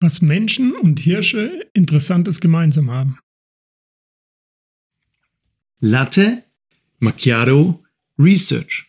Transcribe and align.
was 0.00 0.22
Menschen 0.22 0.74
und 0.74 0.98
Hirsche 0.98 1.68
Interessantes 1.74 2.40
gemeinsam 2.40 2.90
haben. 2.90 3.18
Latte 5.78 6.42
Macchiato 6.98 7.84
Research. 8.18 8.86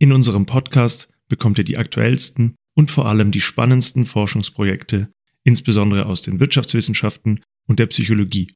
In 0.00 0.12
unserem 0.12 0.46
Podcast 0.46 1.08
bekommt 1.28 1.58
ihr 1.58 1.64
die 1.64 1.76
aktuellsten 1.76 2.54
und 2.74 2.90
vor 2.90 3.06
allem 3.06 3.32
die 3.32 3.40
spannendsten 3.40 4.06
Forschungsprojekte, 4.06 5.12
insbesondere 5.44 6.06
aus 6.06 6.22
den 6.22 6.40
Wirtschaftswissenschaften 6.40 7.42
und 7.66 7.78
der 7.78 7.86
Psychologie. 7.86 8.50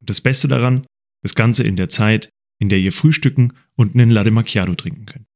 Und 0.00 0.10
das 0.10 0.20
Beste 0.20 0.48
daran, 0.48 0.86
das 1.22 1.34
Ganze 1.34 1.62
in 1.62 1.76
der 1.76 1.88
Zeit, 1.88 2.30
in 2.60 2.68
der 2.68 2.78
ihr 2.78 2.92
frühstücken 2.92 3.54
und 3.76 3.94
einen 3.94 4.10
Latte 4.10 4.30
Macchiato 4.30 4.74
trinken 4.74 5.06
könnt. 5.06 5.26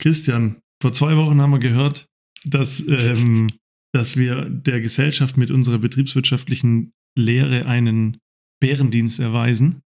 Christian, 0.00 0.60
vor 0.82 0.92
zwei 0.92 1.16
Wochen 1.16 1.40
haben 1.40 1.52
wir 1.52 1.60
gehört, 1.60 2.08
dass, 2.44 2.80
ähm, 2.88 3.46
dass 3.92 4.16
wir 4.16 4.50
der 4.50 4.80
Gesellschaft 4.80 5.36
mit 5.36 5.52
unserer 5.52 5.78
betriebswirtschaftlichen 5.78 6.92
Lehre 7.16 7.66
einen 7.66 8.18
Bärendienst 8.60 9.20
erweisen. 9.20 9.82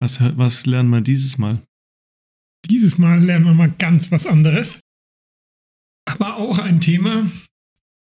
Was, 0.00 0.20
was 0.36 0.66
lernen 0.66 0.90
wir 0.90 1.00
dieses 1.00 1.38
Mal? 1.38 1.62
Dieses 2.68 2.98
Mal 2.98 3.22
lernen 3.22 3.44
wir 3.44 3.54
mal 3.54 3.70
ganz 3.70 4.10
was 4.10 4.26
anderes. 4.26 4.80
Aber 6.08 6.36
auch 6.36 6.58
ein 6.58 6.80
Thema, 6.80 7.30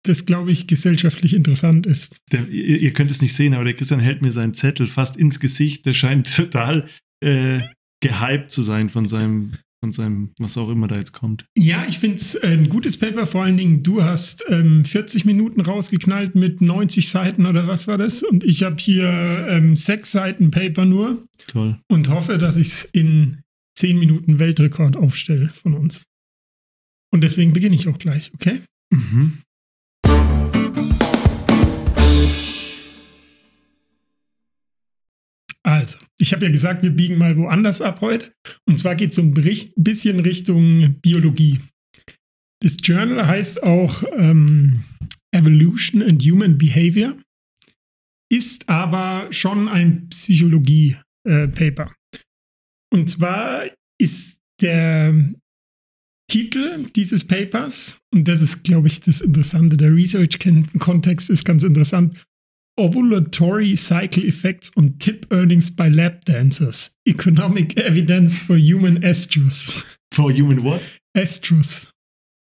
das, 0.08 0.26
glaube 0.26 0.52
ich, 0.52 0.68
gesellschaftlich 0.68 1.34
interessant 1.34 1.86
ist. 1.86 2.16
Der, 2.32 2.48
ihr, 2.48 2.80
ihr, 2.80 2.94
könnt 2.94 3.12
es 3.12 3.22
nicht 3.22 3.34
sehen, 3.34 3.54
aber 3.54 3.64
der 3.64 3.74
Christian 3.74 4.00
hält 4.00 4.22
mir 4.22 4.32
seinen 4.32 4.54
Zettel 4.54 4.88
fast 4.88 5.18
ins 5.18 5.40
Gesicht. 5.40 5.86
Der 5.86 5.94
scheint 5.94 6.36
total 6.36 6.86
äh, 7.24 7.62
gehypt 8.02 8.52
zu 8.52 8.62
sein 8.62 8.90
von 8.90 9.08
seinem, 9.08 9.54
von 9.80 9.92
seinem, 9.92 10.32
was 10.40 10.58
auch 10.58 10.70
immer 10.70 10.88
da 10.88 10.98
jetzt 10.98 11.14
kommt. 11.14 11.46
Ja, 11.58 11.86
ich 11.88 12.00
finde 12.00 12.18
es 12.18 12.36
ein 12.36 12.70
gutes 12.70 12.98
Paper. 12.98 13.26
Vor 13.26 13.44
allen 13.44 13.58
Dingen, 13.58 13.84
du 13.84 14.04
hast 14.04 14.44
ähm, 14.48 14.86
40 14.86 15.26
Minuten 15.26 15.62
rausgeknallt 15.62 16.36
mit 16.36 16.62
90 16.62 17.10
Seiten 17.10 17.46
oder 17.46 17.68
was 17.68 17.88
war 17.88 17.98
das? 17.98 18.24
Und 18.24 18.44
ich 18.44 18.64
habe 18.64 18.78
hier 18.78 19.48
ähm, 19.50 19.76
sechs 19.76 20.12
Seiten 20.12 20.52
Paper 20.52 20.86
nur. 20.86 21.18
Toll. 21.48 21.80
Und 21.88 22.10
hoffe, 22.10 22.38
dass 22.38 22.58
ich 22.58 22.68
es 22.68 22.86
in 22.86 23.40
10 23.78 24.00
Minuten 24.00 24.40
Weltrekord 24.40 24.98
aufstelle 24.98 25.50
von 25.50 25.74
uns. 25.74 26.04
Und 27.12 27.22
deswegen 27.22 27.54
beginne 27.54 27.76
ich 27.76 27.88
auch 27.88 28.00
gleich, 28.00 28.32
okay? 28.34 28.62
Mhm. 28.92 29.40
Also, 35.64 36.00
ich 36.18 36.32
habe 36.34 36.46
ja 36.46 36.52
gesagt, 36.52 36.82
wir 36.82 36.92
biegen 36.92 37.18
mal 37.18 37.36
woanders 37.36 37.82
ab 37.82 38.00
heute. 38.00 38.32
Und 38.66 38.80
zwar 38.80 38.96
geht 38.96 39.12
es 39.12 39.20
ein 39.20 39.34
Bericht, 39.34 39.74
bisschen 39.76 40.22
Richtung 40.22 40.96
Biologie. 41.02 41.60
Das 42.62 42.78
Journal 42.82 43.28
heißt 43.28 43.64
auch 43.64 44.04
ähm, 44.16 44.84
Evolution 45.32 46.02
and 46.02 46.24
Human 46.24 46.58
Behavior, 46.58 47.18
ist 48.32 48.68
aber 48.68 49.28
schon 49.32 49.68
ein 49.68 50.10
Psychologie-Paper. 50.10 51.92
Äh, 52.14 52.18
und 52.94 53.10
zwar 53.10 53.66
ist 54.00 54.40
der 54.62 55.14
Titel 56.28 56.88
dieses 56.96 57.26
Papers, 57.26 57.98
und 58.14 58.28
das 58.28 58.42
ist, 58.42 58.64
glaube 58.64 58.88
ich, 58.88 59.00
das 59.02 59.22
Interessante, 59.22 59.78
der 59.78 59.94
Research-Kontext 59.94 61.30
ist 61.30 61.46
ganz 61.46 61.64
interessant, 61.64 62.16
Ovulatory 62.78 63.76
Cycle 63.76 64.24
Effects 64.26 64.76
on 64.78 65.00
Tip 65.00 65.26
Earnings 65.32 65.76
by 65.76 65.88
Lab 65.88 66.26
Dancers. 66.26 66.96
Economic 67.06 67.76
Evidence 67.76 68.36
for 68.36 68.56
Human 68.58 69.02
Estrus. 69.02 69.84
For 70.14 70.32
Human 70.32 70.64
what? 70.64 70.82
Estrus. 71.16 71.92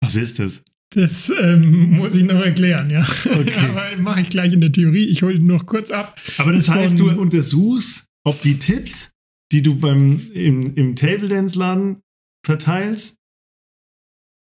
Was 0.01 0.15
ist 0.15 0.37
das? 0.39 0.63
Das 0.91 1.31
ähm, 1.41 1.91
muss 1.91 2.15
ich 2.15 2.23
noch 2.23 2.43
erklären, 2.43 2.89
ja. 2.89 3.07
Okay. 3.25 3.53
Aber 3.69 3.95
mache 3.97 4.21
ich 4.21 4.29
gleich 4.29 4.53
in 4.53 4.61
der 4.61 4.71
Theorie. 4.71 5.05
Ich 5.05 5.23
hole 5.23 5.39
noch 5.39 5.65
kurz 5.65 5.91
ab. 5.91 6.19
Aber 6.37 6.51
das 6.51 6.69
heißt, 6.69 6.99
du 6.99 7.09
untersuchst, 7.11 8.05
ob 8.23 8.41
die 8.41 8.57
Tipps, 8.59 9.11
die 9.51 9.61
du 9.61 9.75
beim, 9.75 10.31
im, 10.33 10.75
im 10.75 10.95
Table 10.95 11.29
Dance 11.29 11.57
Laden 11.57 12.01
verteilst, 12.45 13.18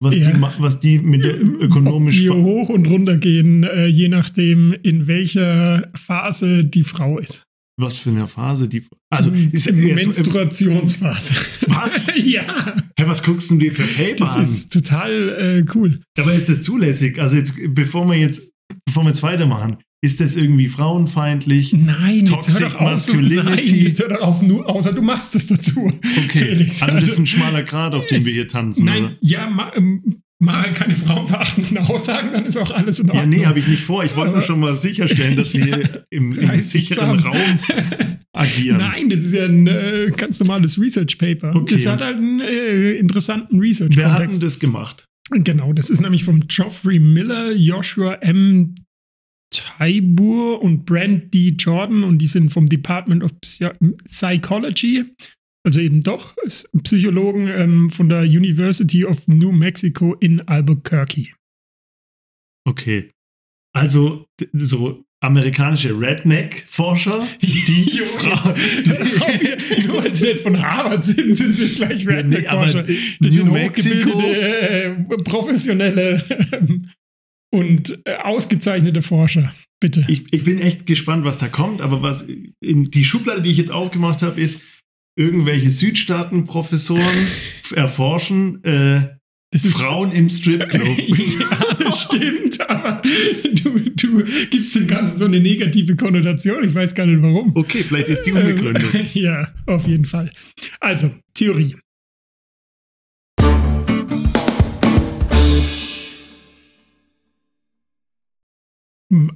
was, 0.01 0.15
ja. 0.15 0.31
die, 0.31 0.41
was 0.41 0.81
die 0.81 0.99
mit 0.99 1.25
der 1.25 1.41
ökonomisch. 1.61 2.15
Ob 2.15 2.21
die 2.21 2.31
hoch 2.31 2.69
und 2.69 2.87
runter 2.87 3.17
gehen, 3.17 3.65
äh, 3.65 3.87
je 3.87 4.09
nachdem, 4.09 4.75
in 4.83 5.07
welcher 5.07 5.89
Phase 5.95 6.65
die 6.65 6.85
Frau 6.85 7.19
ist. 7.19 7.43
Was 7.79 7.97
für 7.97 8.09
eine 8.09 8.27
Phase 8.27 8.69
die. 8.69 8.83
Also, 9.11 9.31
ist 9.31 9.67
jetzt, 9.67 9.77
Menstruationsphase. 9.77 11.35
Was? 11.69 12.11
ja. 12.25 12.75
Hey, 12.97 13.07
was 13.07 13.23
guckst 13.23 13.51
du 13.51 13.59
dir 13.59 13.71
für 13.71 13.83
Paper 13.83 14.25
das 14.25 14.35
an? 14.35 14.41
Das 14.43 14.51
ist 14.51 14.73
total 14.73 15.29
äh, 15.29 15.65
cool. 15.75 16.01
Aber 16.19 16.33
ist 16.33 16.49
das 16.49 16.63
zulässig? 16.63 17.19
Also, 17.19 17.37
jetzt, 17.37 17.55
bevor 17.69 18.07
wir 18.07 18.17
jetzt, 18.17 18.41
bevor 18.87 19.03
wir 19.05 19.11
jetzt 19.11 19.23
weitermachen, 19.23 19.77
ist 20.03 20.21
das 20.21 20.37
irgendwie 20.37 20.69
frauenfeindlich? 20.69 21.73
Nein, 21.73 22.27
Toxic 22.27 22.61
jetzt 22.61 22.79
hör 22.79 22.93
auf, 22.93 23.09
Nein, 23.13 23.59
jetzt 23.59 24.01
hör 24.01 24.09
doch 24.09 24.21
auf, 24.21 24.43
nur, 24.43 24.69
außer 24.69 24.93
du 24.93 25.03
machst 25.03 25.35
es 25.35 25.47
dazu. 25.47 25.87
Okay, 26.25 26.39
Felix. 26.39 26.83
also 26.83 27.01
das 27.01 27.09
ist 27.09 27.19
ein 27.19 27.27
schmaler 27.27 27.63
Grad, 27.63 27.95
auf 27.95 28.07
dem 28.07 28.25
wir 28.25 28.33
hier 28.33 28.49
tanzen, 28.49 28.85
Nein, 28.85 29.05
oder? 29.05 29.17
ja, 29.21 29.49
ma, 29.49 29.73
ähm, 29.75 30.23
mal 30.39 30.73
keine 30.75 30.95
frauenverachtenden 30.95 31.79
Aussagen, 31.79 32.31
dann 32.33 32.45
ist 32.45 32.57
auch 32.57 32.71
alles 32.71 33.01
in 33.01 33.11
Ordnung. 33.11 33.33
Ja, 33.33 33.39
nee, 33.39 33.47
habe 33.47 33.59
ich 33.59 33.67
nicht 33.69 33.83
vor. 33.83 34.05
Ich 34.05 34.15
wollte 34.17 34.33
nur 34.33 34.43
schon 34.43 34.61
mal 34.61 34.77
sicherstellen, 34.77 35.37
dass 35.37 35.55
wir 35.55 35.65
hier 35.65 36.05
im, 36.11 36.39
im 36.39 36.61
sicheren 36.61 37.19
Raum 37.19 37.59
agieren. 38.33 38.77
Nein, 38.79 39.09
das 39.09 39.21
ist 39.21 39.35
ja 39.35 39.47
ein 39.47 39.67
äh, 39.67 40.13
ganz 40.15 40.39
normales 40.41 40.79
Research 40.79 41.17
Paper. 41.19 41.55
Okay. 41.57 41.75
Das 41.75 41.87
hat 41.87 42.01
halt 42.03 42.19
einen 42.19 42.41
äh, 42.41 42.93
interessanten 42.93 43.59
Research-Kontext. 43.59 43.99
Wer 43.99 44.13
hat 44.13 44.33
denn 44.33 44.41
das 44.41 44.59
gemacht? 44.59 45.07
Genau, 45.31 45.73
das 45.73 45.91
ist 45.91 46.01
nämlich 46.01 46.25
vom 46.25 46.41
Geoffrey 46.47 47.01
Miller, 47.01 47.53
Joshua 47.53 48.15
M. 48.17 48.75
Taibur 49.57 50.63
und 50.63 50.85
Brand 50.85 51.33
D. 51.33 51.55
Jordan 51.59 52.05
und 52.05 52.19
die 52.19 52.27
sind 52.27 52.51
vom 52.51 52.67
Department 52.67 53.23
of 53.23 53.33
Psychology, 54.07 55.05
also 55.65 55.81
eben 55.81 56.03
doch 56.03 56.37
Psychologen 56.83 57.49
ähm, 57.49 57.91
von 57.91 58.09
der 58.09 58.23
University 58.23 59.05
of 59.05 59.27
New 59.27 59.53
Mexico 59.53 60.15
in 60.15 60.41
Albuquerque. 60.43 61.35
Okay. 62.67 63.11
Also 63.73 64.27
so 64.53 65.05
amerikanische 65.21 65.99
Redneck-Forscher, 65.99 67.27
die 67.43 68.03
Frau, 68.05 68.55
nur 69.87 70.05
weil 70.05 70.15
sie 70.15 70.27
nicht 70.27 70.41
von 70.41 70.63
Harvard 70.63 71.05
sind, 71.05 71.37
sind 71.37 71.55
sie 71.55 71.75
gleich 71.75 72.07
Redneck-Forscher. 72.07 72.89
Ja, 72.89 72.97
nee, 73.21 73.31
New 73.31 73.53
Mexico 73.53 74.21
äh, 74.21 74.95
professionelle 75.25 76.23
ähm, 76.53 76.91
und 77.57 77.99
äh, 78.05 78.17
ausgezeichnete 78.17 79.01
Forscher. 79.01 79.51
Bitte. 79.81 80.05
Ich, 80.09 80.31
ich, 80.31 80.45
bin 80.45 80.59
echt 80.59 80.87
gespannt, 80.87 81.25
was 81.25 81.39
da 81.39 81.49
kommt, 81.49 81.81
aber 81.81 82.03
was 82.03 82.27
in 82.61 82.91
die 82.91 83.05
Schublade, 83.05 83.41
die 83.41 83.51
ich 83.51 83.57
jetzt 83.57 83.71
aufgemacht 83.71 84.21
habe, 84.21 84.39
ist, 84.39 84.63
irgendwelche 85.19 85.71
Südstaaten-Professoren 85.71 87.27
erforschen 87.75 88.63
äh, 88.65 89.17
Frauen 89.57 90.13
im 90.13 90.29
Stripclub. 90.29 90.99
ja, 91.09 91.75
das 91.79 92.03
stimmt, 92.03 92.61
aber 92.69 93.01
du, 93.55 93.81
du, 93.81 94.25
gibst 94.51 94.75
dem 94.75 94.87
Ganzen 94.87 95.17
so 95.17 95.25
eine 95.25 95.41
negative 95.41 95.97
Konnotation. 95.97 96.63
Ich 96.63 96.75
weiß 96.75 96.95
gar 96.95 97.07
nicht 97.07 97.23
warum. 97.23 97.57
Okay, 97.57 97.79
vielleicht 97.79 98.09
ist 98.09 98.23
die 98.23 98.33
unbegründet. 98.33 98.85
ja, 99.15 99.49
auf 99.65 99.87
jeden 99.87 100.05
Fall. 100.05 100.31
Also, 100.81 101.11
Theorie. 101.33 101.77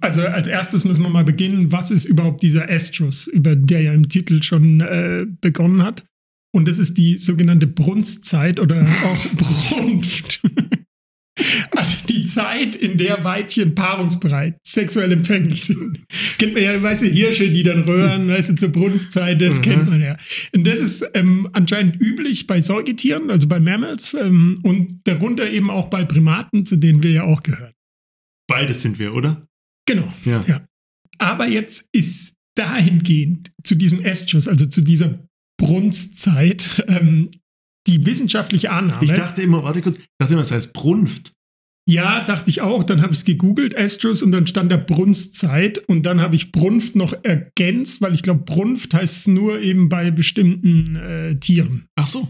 Also 0.00 0.22
als 0.22 0.46
erstes 0.46 0.84
müssen 0.84 1.02
wir 1.02 1.10
mal 1.10 1.24
beginnen, 1.24 1.72
was 1.72 1.90
ist 1.90 2.04
überhaupt 2.04 2.42
dieser 2.42 2.68
Estrus, 2.68 3.26
über 3.26 3.56
der 3.56 3.82
ja 3.82 3.92
im 3.92 4.08
Titel 4.08 4.42
schon 4.42 4.80
äh, 4.80 5.26
begonnen 5.40 5.82
hat. 5.82 6.04
Und 6.52 6.66
das 6.66 6.78
ist 6.78 6.98
die 6.98 7.16
sogenannte 7.18 7.66
Brunstzeit 7.66 8.58
oder 8.58 8.82
auch 8.82 9.26
Brunft. 9.70 10.42
Also 11.70 11.96
die 12.06 12.24
Zeit, 12.26 12.74
in 12.74 12.98
der 12.98 13.24
Weibchen 13.24 13.74
paarungsbereit, 13.74 14.58
sexuell 14.62 15.12
empfänglich 15.12 15.64
sind. 15.64 16.00
Kennt 16.38 16.52
man 16.52 16.62
ja, 16.62 16.82
weißt 16.82 17.02
du, 17.02 17.06
Hirsche, 17.06 17.50
die 17.50 17.62
dann 17.62 17.84
röhren, 17.84 18.28
weißt 18.28 18.50
du, 18.50 18.54
zur 18.56 18.72
Brunftzeit, 18.72 19.40
das 19.40 19.56
mhm. 19.56 19.62
kennt 19.62 19.88
man 19.88 20.00
ja. 20.02 20.16
Und 20.54 20.66
das 20.66 20.78
ist 20.78 21.08
ähm, 21.14 21.48
anscheinend 21.52 22.00
üblich 22.00 22.46
bei 22.46 22.60
Säugetieren, 22.60 23.30
also 23.30 23.48
bei 23.48 23.58
Mammals 23.58 24.12
ähm, 24.14 24.58
und 24.64 25.00
darunter 25.04 25.48
eben 25.48 25.70
auch 25.70 25.88
bei 25.88 26.04
Primaten, 26.04 26.66
zu 26.66 26.76
denen 26.76 27.02
wir 27.02 27.12
ja 27.12 27.24
auch 27.24 27.42
gehören. 27.42 27.72
Beides 28.46 28.82
sind 28.82 28.98
wir, 28.98 29.14
oder? 29.14 29.46
Genau. 29.90 30.12
Ja. 30.24 30.44
ja. 30.46 30.60
Aber 31.18 31.48
jetzt 31.48 31.88
ist 31.92 32.34
dahingehend 32.54 33.50
zu 33.64 33.74
diesem 33.74 34.02
Estrus, 34.02 34.46
also 34.46 34.66
zu 34.66 34.82
dieser 34.82 35.26
Brunstzeit, 35.58 36.84
ähm, 36.86 37.30
die 37.88 38.06
wissenschaftliche 38.06 38.70
Annahme. 38.70 39.04
Ich 39.04 39.12
dachte 39.12 39.42
immer, 39.42 39.64
warte 39.64 39.82
kurz, 39.82 39.98
ich 39.98 40.06
dachte 40.18 40.34
immer, 40.34 40.42
es 40.42 40.52
heißt 40.52 40.72
Brunft. 40.72 41.32
Ja, 41.88 42.24
dachte 42.24 42.50
ich 42.50 42.60
auch. 42.60 42.84
Dann 42.84 43.02
habe 43.02 43.12
ich 43.12 43.20
es 43.20 43.24
gegoogelt, 43.24 43.74
Estrus, 43.74 44.22
und 44.22 44.30
dann 44.30 44.46
stand 44.46 44.70
da 44.70 44.76
Brunstzeit. 44.76 45.78
Und 45.78 46.06
dann 46.06 46.20
habe 46.20 46.36
ich 46.36 46.52
Brunft 46.52 46.94
noch 46.94 47.14
ergänzt, 47.24 48.00
weil 48.00 48.14
ich 48.14 48.22
glaube, 48.22 48.44
Brunft 48.44 48.94
heißt 48.94 49.16
es 49.16 49.26
nur 49.26 49.60
eben 49.60 49.88
bei 49.88 50.12
bestimmten 50.12 50.94
äh, 50.96 51.36
Tieren. 51.40 51.88
Ach 51.96 52.06
so. 52.06 52.28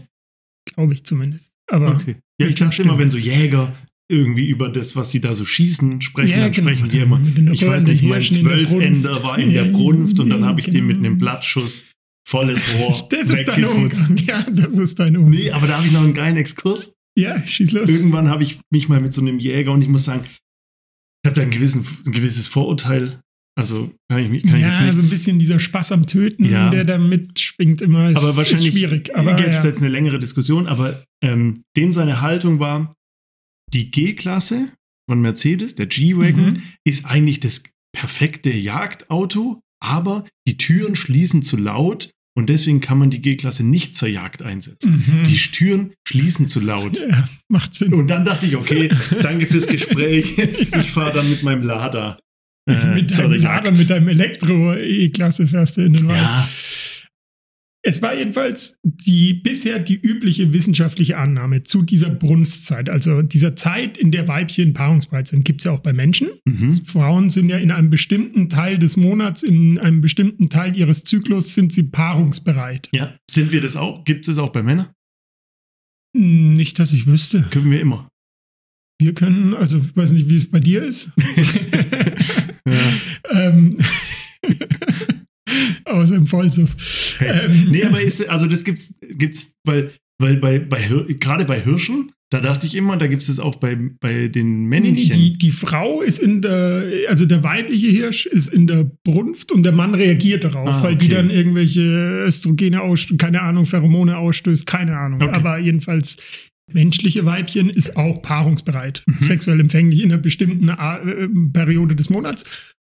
Glaube 0.73 0.93
ich 0.93 1.03
zumindest. 1.05 1.53
Aber 1.67 1.95
Okay. 1.95 2.15
Ja, 2.39 2.47
ich 2.47 2.55
dachte 2.55 2.81
immer, 2.81 2.97
wenn 2.97 3.11
so 3.11 3.17
Jäger 3.17 3.71
irgendwie 4.11 4.45
über 4.47 4.69
das, 4.69 4.95
was 4.95 5.09
sie 5.11 5.21
da 5.21 5.33
so 5.33 5.45
schießen, 5.45 6.01
sprechen, 6.01 6.29
Ja, 6.31 6.39
dann 6.41 6.51
genau. 6.51 6.69
sprechen 6.69 6.89
die 6.89 6.97
immer. 6.99 7.21
Ich 7.53 7.65
weiß 7.65 7.85
nicht, 7.87 8.03
mein 8.03 8.21
Zwölfender 8.21 9.23
war 9.23 9.39
in 9.39 9.51
der 9.51 9.65
Brunft 9.65 10.19
und 10.19 10.29
dann 10.29 10.45
habe 10.45 10.59
ich 10.59 10.67
den 10.69 10.85
mit 10.85 10.97
genau. 10.97 11.07
einem 11.09 11.17
Blattschuss 11.17 11.91
volles 12.27 12.61
Rohr 12.75 13.07
Das 13.09 13.29
ist 13.29 13.47
dein. 13.47 13.65
Umgang. 13.65 14.17
Ja, 14.17 14.45
das 14.49 14.77
ist 14.77 14.99
dein 14.99 15.17
Umgang. 15.17 15.33
Nee, 15.33 15.51
aber 15.51 15.67
da 15.67 15.77
habe 15.77 15.87
ich 15.87 15.93
noch 15.93 16.03
einen 16.03 16.13
geilen 16.13 16.37
Exkurs. 16.37 16.93
Ja, 17.17 17.41
schieß 17.45 17.71
los. 17.71 17.89
Irgendwann 17.89 18.29
habe 18.29 18.43
ich 18.43 18.59
mich 18.71 18.87
mal 18.89 19.01
mit 19.01 19.13
so 19.13 19.21
einem 19.21 19.39
Jäger 19.39 19.71
und 19.71 19.81
ich 19.81 19.89
muss 19.89 20.05
sagen, 20.05 20.21
ich 20.25 21.29
hatte 21.29 21.41
ein, 21.41 21.49
gewissen, 21.51 21.85
ein 22.05 22.11
gewisses 22.11 22.47
Vorurteil. 22.47 23.19
Also 23.59 23.91
kann 24.09 24.23
ich, 24.23 24.29
mich- 24.29 24.43
kann 24.43 24.55
ich 24.55 24.61
ja, 24.61 24.69
jetzt 24.69 24.81
nicht. 24.81 24.95
so 24.95 25.01
ein 25.01 25.09
bisschen 25.09 25.37
dieser 25.37 25.59
Spaß 25.59 25.91
am 25.91 26.07
Töten, 26.07 26.45
Ja. 26.45 26.69
der 26.69 26.85
da 26.85 26.97
mitschwingt 26.97 27.81
immer, 27.81 28.09
ist, 28.11 28.17
aber 28.17 28.37
wahrscheinlich 28.37 28.67
ist 28.69 28.73
schwierig. 28.73 29.15
Aber 29.15 29.33
gäbe 29.35 29.49
es 29.49 29.57
ja. 29.63 29.65
jetzt 29.69 29.81
eine 29.81 29.89
längere 29.91 30.19
Diskussion, 30.19 30.67
aber 30.67 31.03
ähm, 31.21 31.63
dem 31.75 31.91
seine 31.91 32.21
Haltung 32.21 32.59
war, 32.59 32.95
die 33.73 33.91
G-Klasse 33.91 34.69
von 35.09 35.21
Mercedes, 35.21 35.75
der 35.75 35.87
G-Wagon, 35.87 36.53
Mhm. 36.53 36.63
ist 36.85 37.05
eigentlich 37.05 37.39
das 37.39 37.63
perfekte 37.95 38.51
Jagdauto, 38.51 39.59
aber 39.83 40.25
die 40.47 40.57
Türen 40.57 40.95
schließen 40.95 41.41
zu 41.41 41.57
laut 41.57 42.09
und 42.37 42.47
deswegen 42.49 42.79
kann 42.79 42.97
man 42.97 43.09
die 43.09 43.21
G-Klasse 43.21 43.63
nicht 43.65 43.95
zur 43.95 44.07
Jagd 44.07 44.41
einsetzen. 44.41 45.03
Mhm. 45.05 45.23
Die 45.27 45.35
Türen 45.35 45.93
schließen 46.07 46.47
zu 46.47 46.59
laut. 46.61 46.97
ja, 46.97 47.27
macht 47.49 47.73
Sinn. 47.73 47.93
Und 47.93 48.07
dann 48.07 48.23
dachte 48.23 48.45
ich, 48.45 48.55
okay, 48.55 48.89
danke 49.21 49.45
fürs 49.47 49.67
Gespräch. 49.67 50.37
Ich 50.37 50.91
fahre 50.91 51.13
dann 51.13 51.29
mit 51.29 51.43
meinem 51.43 51.63
Lada. 51.63 52.17
äh, 52.69 52.93
mit 52.93 53.17
deinem. 53.17 53.33
Lader, 53.41 53.71
mit 53.71 53.89
deinem 53.89 54.07
Elektro-E-Klasse 54.07 55.47
fährst 55.47 55.77
du 55.77 55.81
in 55.81 55.93
den 55.93 56.07
Wald. 56.07 56.21
Ja, 56.21 56.47
Es 57.83 58.01
war 58.01 58.15
jedenfalls 58.15 58.77
die 58.83 59.33
bisher 59.33 59.79
die 59.79 59.99
übliche 59.99 60.53
wissenschaftliche 60.53 61.17
Annahme 61.17 61.63
zu 61.63 61.81
dieser 61.81 62.09
Brunstzeit, 62.09 62.89
also 62.89 63.23
dieser 63.23 63.55
Zeit, 63.55 63.97
in 63.97 64.11
der 64.11 64.27
Weibchen 64.27 64.73
paarungsbereit 64.73 65.27
sind. 65.27 65.45
Gibt 65.45 65.61
es 65.61 65.65
ja 65.65 65.71
auch 65.71 65.79
bei 65.79 65.91
Menschen. 65.91 66.29
mhm. 66.45 66.85
Frauen 66.85 67.29
sind 67.29 67.49
ja 67.49 67.57
in 67.57 67.71
einem 67.71 67.89
bestimmten 67.89 68.49
Teil 68.49 68.77
des 68.77 68.97
Monats, 68.97 69.41
in 69.41 69.79
einem 69.79 70.01
bestimmten 70.01 70.49
Teil 70.49 70.77
ihres 70.77 71.03
Zyklus, 71.03 71.55
sind 71.55 71.73
sie 71.73 71.83
paarungsbereit. 71.83 72.89
ja. 72.93 73.15
Sind 73.29 73.51
wir 73.51 73.61
das 73.61 73.75
auch? 73.75 74.03
Gibt 74.03 74.27
es 74.27 74.35
das 74.35 74.43
auch 74.43 74.51
bei 74.51 74.61
Männern? 74.61 74.89
Nicht, 76.13 76.77
dass 76.77 76.91
ich 76.91 77.07
wüsste. 77.07 77.43
Können 77.49 77.71
wir 77.71 77.79
immer. 77.79 78.09
Wir 79.01 79.13
können, 79.13 79.53
also 79.55 79.77
ich 79.77 79.95
weiß 79.95 80.11
nicht, 80.11 80.29
wie 80.29 80.35
es 80.35 80.51
bei 80.51 80.59
dir 80.59 80.83
ist. 80.83 81.09
Ähm, 83.31 83.77
außer 85.93 86.15
im 86.15 86.27
Vollsuff. 86.27 87.17
Ähm, 87.21 87.67
Nee, 87.69 87.83
aber 87.83 88.01
ist, 88.01 88.27
also 88.29 88.47
das 88.47 88.63
gibt's, 88.63 88.95
gibt's, 89.01 89.53
weil, 89.65 89.91
weil 90.19 90.37
bei, 90.37 90.59
bei 90.59 90.81
gerade 91.19 91.45
bei 91.45 91.59
Hirschen, 91.61 92.11
da 92.31 92.39
dachte 92.39 92.65
ich 92.65 92.75
immer, 92.75 92.95
da 92.97 93.07
gibt 93.07 93.21
es 93.23 93.27
das 93.27 93.39
auch 93.39 93.57
bei, 93.57 93.77
bei 93.99 94.27
den 94.29 94.63
Nee, 94.69 94.79
nee, 94.79 94.91
Männchen. 94.91 95.15
die, 95.17 95.37
die 95.37 95.51
Frau 95.51 96.01
ist 96.01 96.19
in 96.19 96.41
der, 96.41 96.85
also 97.09 97.25
der 97.25 97.43
weibliche 97.43 97.87
Hirsch 97.87 98.25
ist 98.25 98.47
in 98.53 98.67
der 98.67 98.89
Brunft 99.03 99.51
und 99.51 99.63
der 99.63 99.73
Mann 99.73 99.93
reagiert 99.95 100.45
darauf, 100.45 100.69
Ah, 100.69 100.83
weil 100.83 100.95
die 100.95 101.07
okay. 101.07 101.15
dann 101.15 101.29
irgendwelche 101.29 101.81
Östrogene 102.25 102.81
ausstößt, 102.81 103.19
keine 103.19 103.41
Ahnung, 103.41 103.65
Pheromone 103.65 104.17
ausstößt, 104.17 104.65
keine 104.65 104.97
Ahnung. 104.97 105.21
Okay. 105.21 105.33
Aber 105.33 105.57
jedenfalls, 105.59 106.17
menschliche 106.71 107.25
Weibchen 107.25 107.69
ist 107.69 107.97
auch 107.97 108.21
paarungsbereit, 108.21 109.03
Mhm. 109.05 109.15
sexuell 109.19 109.59
empfänglich 109.59 110.01
in 110.01 110.11
einer 110.13 110.21
bestimmten 110.21 110.69
A 110.69 110.99
äh, 110.99 111.27
Periode 111.51 111.95
des 111.97 112.09
Monats. 112.09 112.45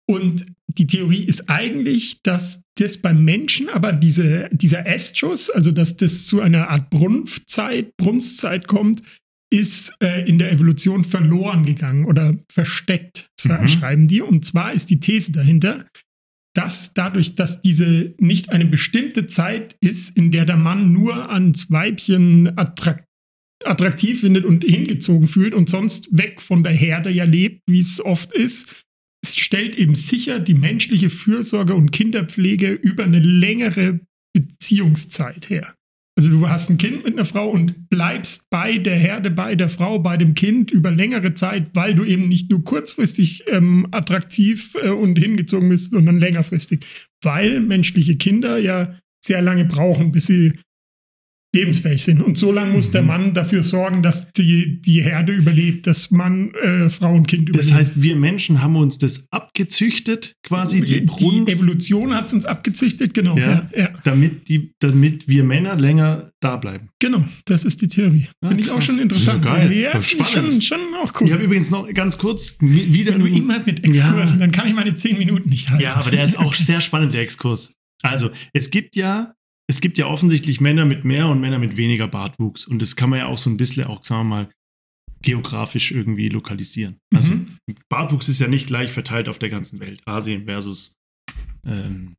Und 0.08 0.47
die 0.69 0.87
Theorie 0.87 1.25
ist 1.25 1.49
eigentlich, 1.49 2.23
dass 2.23 2.62
das 2.79 2.99
beim 2.99 3.25
Menschen 3.25 3.69
aber 3.69 3.93
diese, 3.93 4.49
dieser 4.53 4.87
Estrus, 4.87 5.50
also 5.50 5.73
dass 5.73 5.97
das 5.97 6.26
zu 6.26 6.41
einer 6.41 6.69
Art 6.69 6.91
Brunftzeit, 6.91 7.97
Brunstzeit 7.97 8.67
kommt, 8.67 9.03
ist 9.53 9.93
äh, 10.03 10.29
in 10.29 10.38
der 10.38 10.53
Evolution 10.53 11.05
verloren 11.05 11.64
gegangen 11.64 12.05
oder 12.05 12.37
versteckt, 12.53 13.29
Mhm. 13.62 13.69
schreiben 13.69 14.08
die. 14.08 14.20
Und 14.20 14.44
zwar 14.44 14.73
ist 14.73 14.91
die 14.91 15.00
These 15.00 15.32
dahinter, 15.32 15.87
dass 16.55 16.94
dadurch, 16.94 17.37
dass 17.37 17.62
diese 17.62 18.14
nicht 18.19 18.50
eine 18.50 18.67
bestimmte 18.67 19.26
Zeit 19.26 19.76
ist, 19.81 20.17
in 20.17 20.31
der 20.31 20.44
der 20.47 20.56
Mann 20.56 20.93
nur 20.93 21.31
ans 21.31 21.70
Weibchen 21.70 22.58
attrakt 22.58 23.05
attraktiv 23.64 24.20
findet 24.20 24.44
und 24.44 24.64
hingezogen 24.64 25.29
fühlt 25.29 25.55
und 25.55 25.70
sonst 25.70 26.17
weg 26.17 26.43
von 26.43 26.62
der 26.62 26.73
Herde 26.75 27.08
ja 27.11 27.25
lebt, 27.25 27.62
wie 27.67 27.79
es 27.79 28.05
oft 28.05 28.32
ist, 28.35 28.85
stellt 29.34 29.75
eben 29.76 29.94
sicher 29.94 30.38
die 30.38 30.55
menschliche 30.55 31.11
Fürsorge 31.11 31.75
und 31.75 31.90
Kinderpflege 31.90 32.70
über 32.73 33.05
eine 33.05 33.20
längere 33.20 34.00
Beziehungszeit 34.32 35.50
her. 35.50 35.75
Also 36.19 36.31
du 36.31 36.49
hast 36.49 36.70
ein 36.70 36.78
Kind 36.78 37.05
mit 37.05 37.12
einer 37.12 37.26
Frau 37.26 37.50
und 37.50 37.90
bleibst 37.90 38.49
bei 38.49 38.78
der 38.78 38.96
Herde, 38.96 39.31
bei 39.31 39.55
der 39.55 39.69
Frau, 39.69 39.99
bei 39.99 40.17
dem 40.17 40.32
Kind 40.32 40.70
über 40.70 40.90
längere 40.90 41.34
Zeit, 41.34 41.70
weil 41.75 41.94
du 41.94 42.05
eben 42.05 42.26
nicht 42.28 42.50
nur 42.50 42.64
kurzfristig 42.64 43.44
ähm, 43.49 43.87
attraktiv 43.90 44.75
äh, 44.82 44.88
und 44.88 45.19
hingezogen 45.19 45.69
bist, 45.69 45.93
sondern 45.93 46.17
längerfristig. 46.17 46.87
Weil 47.22 47.61
menschliche 47.61 48.17
Kinder 48.17 48.56
ja 48.56 48.99
sehr 49.22 49.43
lange 49.43 49.67
brauchen, 49.67 50.12
bis 50.12 50.26
sie 50.26 50.55
lebensfähig 51.56 52.03
sind. 52.03 52.23
Und 52.23 52.38
so 52.38 52.53
lange 52.53 52.73
muss 52.73 52.88
Mhm. 52.88 52.93
der 52.93 53.03
Mann 53.03 53.35
dafür 53.35 53.62
sorgen, 53.62 54.03
dass 54.03 54.32
die, 54.32 54.81
die 54.82 55.03
Herde 55.03 55.32
überlebt, 55.32 55.87
dass 55.87 56.11
Mann, 56.11 56.53
äh, 56.55 56.88
Frau 56.88 57.12
und 57.14 57.26
Kind 57.26 57.49
überlebt. 57.49 57.70
Das 57.70 57.76
heißt, 57.76 58.03
wir 58.03 58.17
Menschen 58.17 58.62
haben 58.62 58.76
uns 58.76 58.99
das 58.99 59.26
abgezüchtet, 59.31 60.35
quasi 60.43 60.81
die, 60.81 61.00
die 61.00 61.06
Brunft, 61.06 61.50
Evolution 61.53 62.14
hat 62.14 62.26
es 62.26 62.32
uns 62.35 62.44
abgezüchtet, 62.44 63.14
genau. 63.14 63.37
Ja. 63.37 63.47
Ja. 63.47 63.70
Ja, 63.76 63.88
damit, 64.05 64.49
die, 64.49 64.73
damit 64.81 65.29
wir 65.29 65.44
Männer 65.44 65.76
länger 65.76 66.31
da 66.41 66.56
bleiben. 66.56 66.91
genau, 67.00 67.25
das 67.47 67.64
ist 67.64 67.81
die 67.82 67.88
Theorie. 67.88 68.26
Ah, 68.43 68.49
Finde 68.49 68.62
ich 68.62 68.70
auch 68.70 68.82
schon 68.82 68.99
interessant. 68.99 69.44
Ja, 69.44 69.56
geil. 69.56 69.73
Ja, 69.73 69.99
ich 69.99 70.06
schon, 70.08 70.25
spannend. 70.26 70.64
schon 70.64 70.79
auch 71.03 71.12
cool. 71.20 71.26
Ich 71.26 71.32
habe 71.32 71.43
übrigens 71.43 71.70
noch 71.70 71.93
ganz 71.94 72.19
kurz 72.19 72.56
wieder. 72.61 73.12
Wenn 73.14 73.20
du 73.20 73.26
immer 73.26 73.58
mit 73.64 73.85
Exkursen, 73.85 74.35
Ja. 74.35 74.41
dann 74.41 74.53
kann 74.53 74.67
ich 74.69 74.75
meine 74.75 74.94
zehn 74.94 75.17
Minuten 75.19 75.49
nicht 75.49 75.70
halten. 75.70 75.82
Ja, 75.82 75.94
aber 75.94 76.11
der 76.11 76.25
ist 76.25 76.38
auch 76.38 76.55
sehr 76.55 76.81
spannend, 76.81 77.14
der 77.14 77.23
Exkurs. 77.23 77.73
Also, 78.03 78.31
es 78.53 78.70
gibt 78.70 78.94
ja, 78.97 79.32
es 79.69 79.81
gibt 79.81 79.99
ja 79.99 80.07
offensichtlich 80.07 80.61
Männer 80.61 80.85
mit 80.85 81.05
mehr 81.05 81.27
und 81.29 81.41
Männer 81.41 81.59
mit 81.59 81.77
weniger 81.77 82.09
Bartwuchs. 82.09 82.67
Und 82.67 82.81
das 82.81 82.97
kann 82.97 83.11
man 83.11 83.19
ja 83.21 83.27
auch 83.27 83.39
so 83.39 83.51
ein 83.51 83.57
bisschen 83.57 83.87
auch, 83.87 84.05
sagen 84.05 84.29
wir 84.29 84.37
mal, 84.37 84.51
geografisch 85.23 85.91
irgendwie 85.93 86.29
lokalisieren. 86.29 86.99
Also, 87.13 87.33
Mhm. 87.33 87.59
Bartwuchs 87.89 88.29
ist 88.29 88.41
ja 88.41 88.49
nicht 88.49 88.67
gleich 88.69 88.93
verteilt 88.93 89.29
auf 89.29 89.39
der 89.39 89.49
ganzen 89.51 89.81
Welt. 89.81 90.01
Asien 90.07 90.45
versus, 90.45 90.94
ähm, 91.65 92.15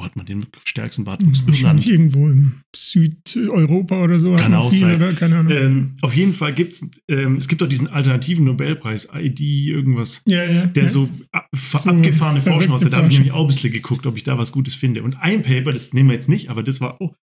wo 0.00 0.04
hat 0.04 0.16
man 0.16 0.24
den 0.24 0.46
stärksten 0.64 1.04
Bartwuchs? 1.04 1.46
Wahrscheinlich 1.46 1.90
irgendwo 1.90 2.26
im 2.26 2.62
Südeuropa 2.74 4.02
oder 4.02 4.18
so. 4.18 4.34
Kann 4.34 4.54
auch 4.54 4.70
viel, 4.70 4.80
sein. 4.80 4.96
Oder? 4.96 5.12
Keine 5.12 5.38
Ahnung. 5.38 5.52
Ähm, 5.52 5.96
auf 6.00 6.14
jeden 6.14 6.32
Fall 6.32 6.54
gibt 6.54 6.72
es, 6.72 6.90
ähm, 7.08 7.36
es 7.36 7.48
gibt 7.48 7.62
auch 7.62 7.68
diesen 7.68 7.88
alternativen 7.88 8.46
Nobelpreis, 8.46 9.10
ID 9.14 9.40
irgendwas, 9.40 10.22
ja, 10.26 10.44
ja. 10.44 10.66
der 10.66 10.84
ja. 10.84 10.88
so, 10.88 11.10
ab, 11.32 11.48
So 11.54 11.90
abgefahrene 11.90 12.40
Forschung 12.40 12.72
aus. 12.72 12.80
Da 12.80 12.96
habe 12.96 13.08
ich 13.08 13.14
nämlich 13.14 13.32
auch 13.32 13.42
ein 13.42 13.48
bisschen 13.48 13.72
geguckt, 13.72 14.06
ob 14.06 14.16
ich 14.16 14.22
da 14.22 14.38
was 14.38 14.52
Gutes 14.52 14.74
finde. 14.74 15.02
Und 15.02 15.16
ein 15.16 15.42
Paper, 15.42 15.72
das 15.72 15.92
nehmen 15.92 16.08
wir 16.08 16.14
jetzt 16.14 16.30
nicht, 16.30 16.48
aber 16.48 16.62
das 16.62 16.80
war, 16.80 16.96
oh, 17.00 17.14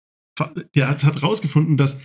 der 0.76 0.88
hat, 0.88 1.04
hat 1.04 1.24
rausgefunden, 1.24 1.78
dass 1.78 2.02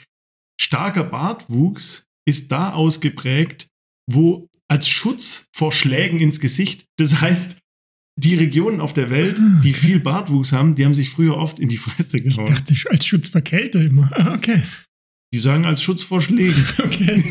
starker 0.59 1.05
Bartwuchs 1.05 2.07
ist 2.27 2.51
da 2.51 2.73
ausgeprägt, 2.73 3.69
wo 4.11 4.49
als 4.69 4.89
Schutz 4.89 5.49
vor 5.55 5.71
Schlägen 5.71 6.19
ins 6.19 6.41
Gesicht. 6.41 6.87
Das 6.97 7.21
heißt, 7.21 7.59
die 8.17 8.35
Regionen 8.35 8.81
auf 8.81 8.93
der 8.93 9.11
Welt, 9.11 9.37
die 9.65 9.73
viel 9.73 9.99
Bartwuchs 10.01 10.53
haben, 10.53 10.75
die 10.75 10.85
haben 10.85 10.95
sich 10.95 11.11
früher 11.11 11.37
oft 11.37 11.59
in 11.59 11.69
die 11.69 11.77
Fresse 11.79 12.19
Ich 12.19 12.25
gehauen. 12.37 12.47
dachte, 12.47 12.75
als 12.91 13.07
Schutz 13.07 13.29
vor 13.31 13.41
Kälte 13.41 13.79
immer. 13.81 14.11
Ah, 14.13 14.35
okay. 14.35 14.63
Die 15.33 15.39
sagen 15.39 15.65
als 15.65 15.83
Schutz 15.83 16.03
vor 16.03 16.21
Schlägen. 16.21 16.63
Okay. 16.79 17.23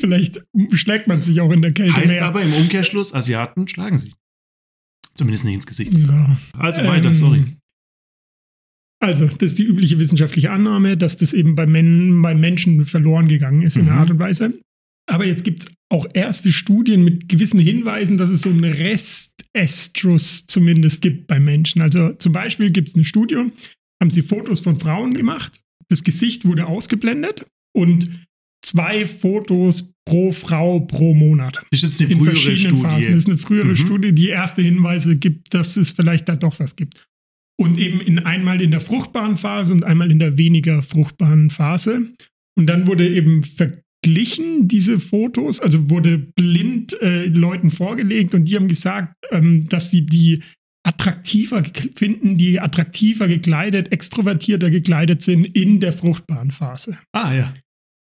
Vielleicht 0.00 0.42
schlägt 0.74 1.06
man 1.08 1.22
sich 1.22 1.40
auch 1.40 1.50
in 1.50 1.62
der 1.62 1.72
Kälte 1.72 1.94
Heißt 1.96 2.14
mehr. 2.14 2.24
aber 2.26 2.42
im 2.42 2.52
Umkehrschluss, 2.52 3.14
Asiaten 3.14 3.68
schlagen 3.68 3.98
sich. 3.98 4.14
Zumindest 5.14 5.44
nicht 5.44 5.54
ins 5.54 5.66
Gesicht. 5.66 5.92
ja. 5.92 6.36
Also 6.52 6.84
weiter, 6.84 7.08
Ähm, 7.08 7.14
sorry. 7.14 7.44
Also, 9.00 9.26
das 9.26 9.50
ist 9.52 9.58
die 9.58 9.64
übliche 9.64 9.98
wissenschaftliche 9.98 10.50
Annahme, 10.50 10.96
dass 10.96 11.16
das 11.16 11.32
eben 11.32 11.54
bei, 11.54 11.66
Men 11.66 12.20
bei 12.20 12.34
Menschen 12.34 12.84
verloren 12.84 13.28
gegangen 13.28 13.62
ist 13.62 13.76
in 13.76 13.84
Mhm. 13.84 13.90
einer 13.90 14.00
Art 14.00 14.10
und 14.10 14.18
Weise. 14.18 14.58
Aber 15.08 15.24
jetzt 15.24 15.44
gibt 15.44 15.60
es 15.62 15.72
auch 15.90 16.06
erste 16.14 16.52
Studien 16.52 17.02
mit 17.04 17.28
gewissen 17.28 17.60
Hinweisen, 17.60 18.18
dass 18.18 18.28
es 18.30 18.42
so 18.42 18.50
einen 18.50 18.64
Rest-Estrus 19.56 20.46
zumindest 20.46 21.02
gibt 21.02 21.26
bei 21.26 21.40
Menschen. 21.40 21.82
Also 21.82 22.12
zum 22.14 22.32
Beispiel 22.32 22.70
gibt 22.70 22.88
es 22.90 22.94
eine 22.94 23.04
Studie, 23.04 23.36
haben 24.00 24.10
sie 24.10 24.22
Fotos 24.22 24.60
von 24.60 24.78
Frauen 24.78 25.14
gemacht, 25.14 25.60
das 25.88 26.04
Gesicht 26.04 26.44
wurde 26.44 26.66
ausgeblendet 26.66 27.46
und 27.76 28.26
zwei 28.64 29.06
Fotos 29.06 29.92
pro 30.04 30.32
Frau 30.32 30.80
pro 30.80 31.14
Monat 31.14 31.64
Das 31.70 31.82
ist 31.82 32.00
jetzt 32.00 32.00
eine 32.00 32.10
in 32.10 32.18
frühere 32.18 32.34
verschiedenen 32.34 32.78
Studie. 32.78 32.82
Phasen. 32.82 33.12
Das 33.12 33.20
ist 33.20 33.28
eine 33.28 33.38
frühere 33.38 33.68
Mhm. 33.68 33.76
Studie, 33.76 34.12
die 34.14 34.28
erste 34.28 34.62
Hinweise 34.62 35.16
gibt, 35.16 35.54
dass 35.54 35.76
es 35.76 35.90
vielleicht 35.90 36.28
da 36.28 36.36
doch 36.36 36.58
was 36.60 36.76
gibt. 36.76 37.04
Und 37.60 37.78
eben 37.78 38.00
in 38.00 38.20
einmal 38.20 38.62
in 38.62 38.70
der 38.70 38.80
fruchtbaren 38.80 39.36
Phase 39.36 39.72
und 39.72 39.84
einmal 39.84 40.10
in 40.10 40.18
der 40.18 40.38
weniger 40.38 40.80
fruchtbaren 40.82 41.50
Phase. 41.50 42.08
Und 42.56 42.66
dann 42.66 42.86
wurde 42.86 43.08
eben 43.08 43.42
verglichen 43.42 43.82
verglichen, 44.04 44.68
diese 44.68 44.98
Fotos, 44.98 45.60
also 45.60 45.90
wurde 45.90 46.18
blind 46.18 47.00
äh, 47.02 47.26
Leuten 47.26 47.70
vorgelegt 47.70 48.34
und 48.34 48.44
die 48.44 48.56
haben 48.56 48.68
gesagt, 48.68 49.14
ähm, 49.30 49.68
dass 49.68 49.90
sie 49.90 50.06
die 50.06 50.42
attraktiver 50.84 51.62
finden, 51.96 52.38
die 52.38 52.60
attraktiver 52.60 53.28
gekleidet, 53.28 53.92
extrovertierter 53.92 54.70
gekleidet 54.70 55.22
sind 55.22 55.44
in 55.44 55.80
der 55.80 55.92
fruchtbaren 55.92 56.50
Phase. 56.50 56.96
Ah 57.12 57.34
ja. 57.34 57.54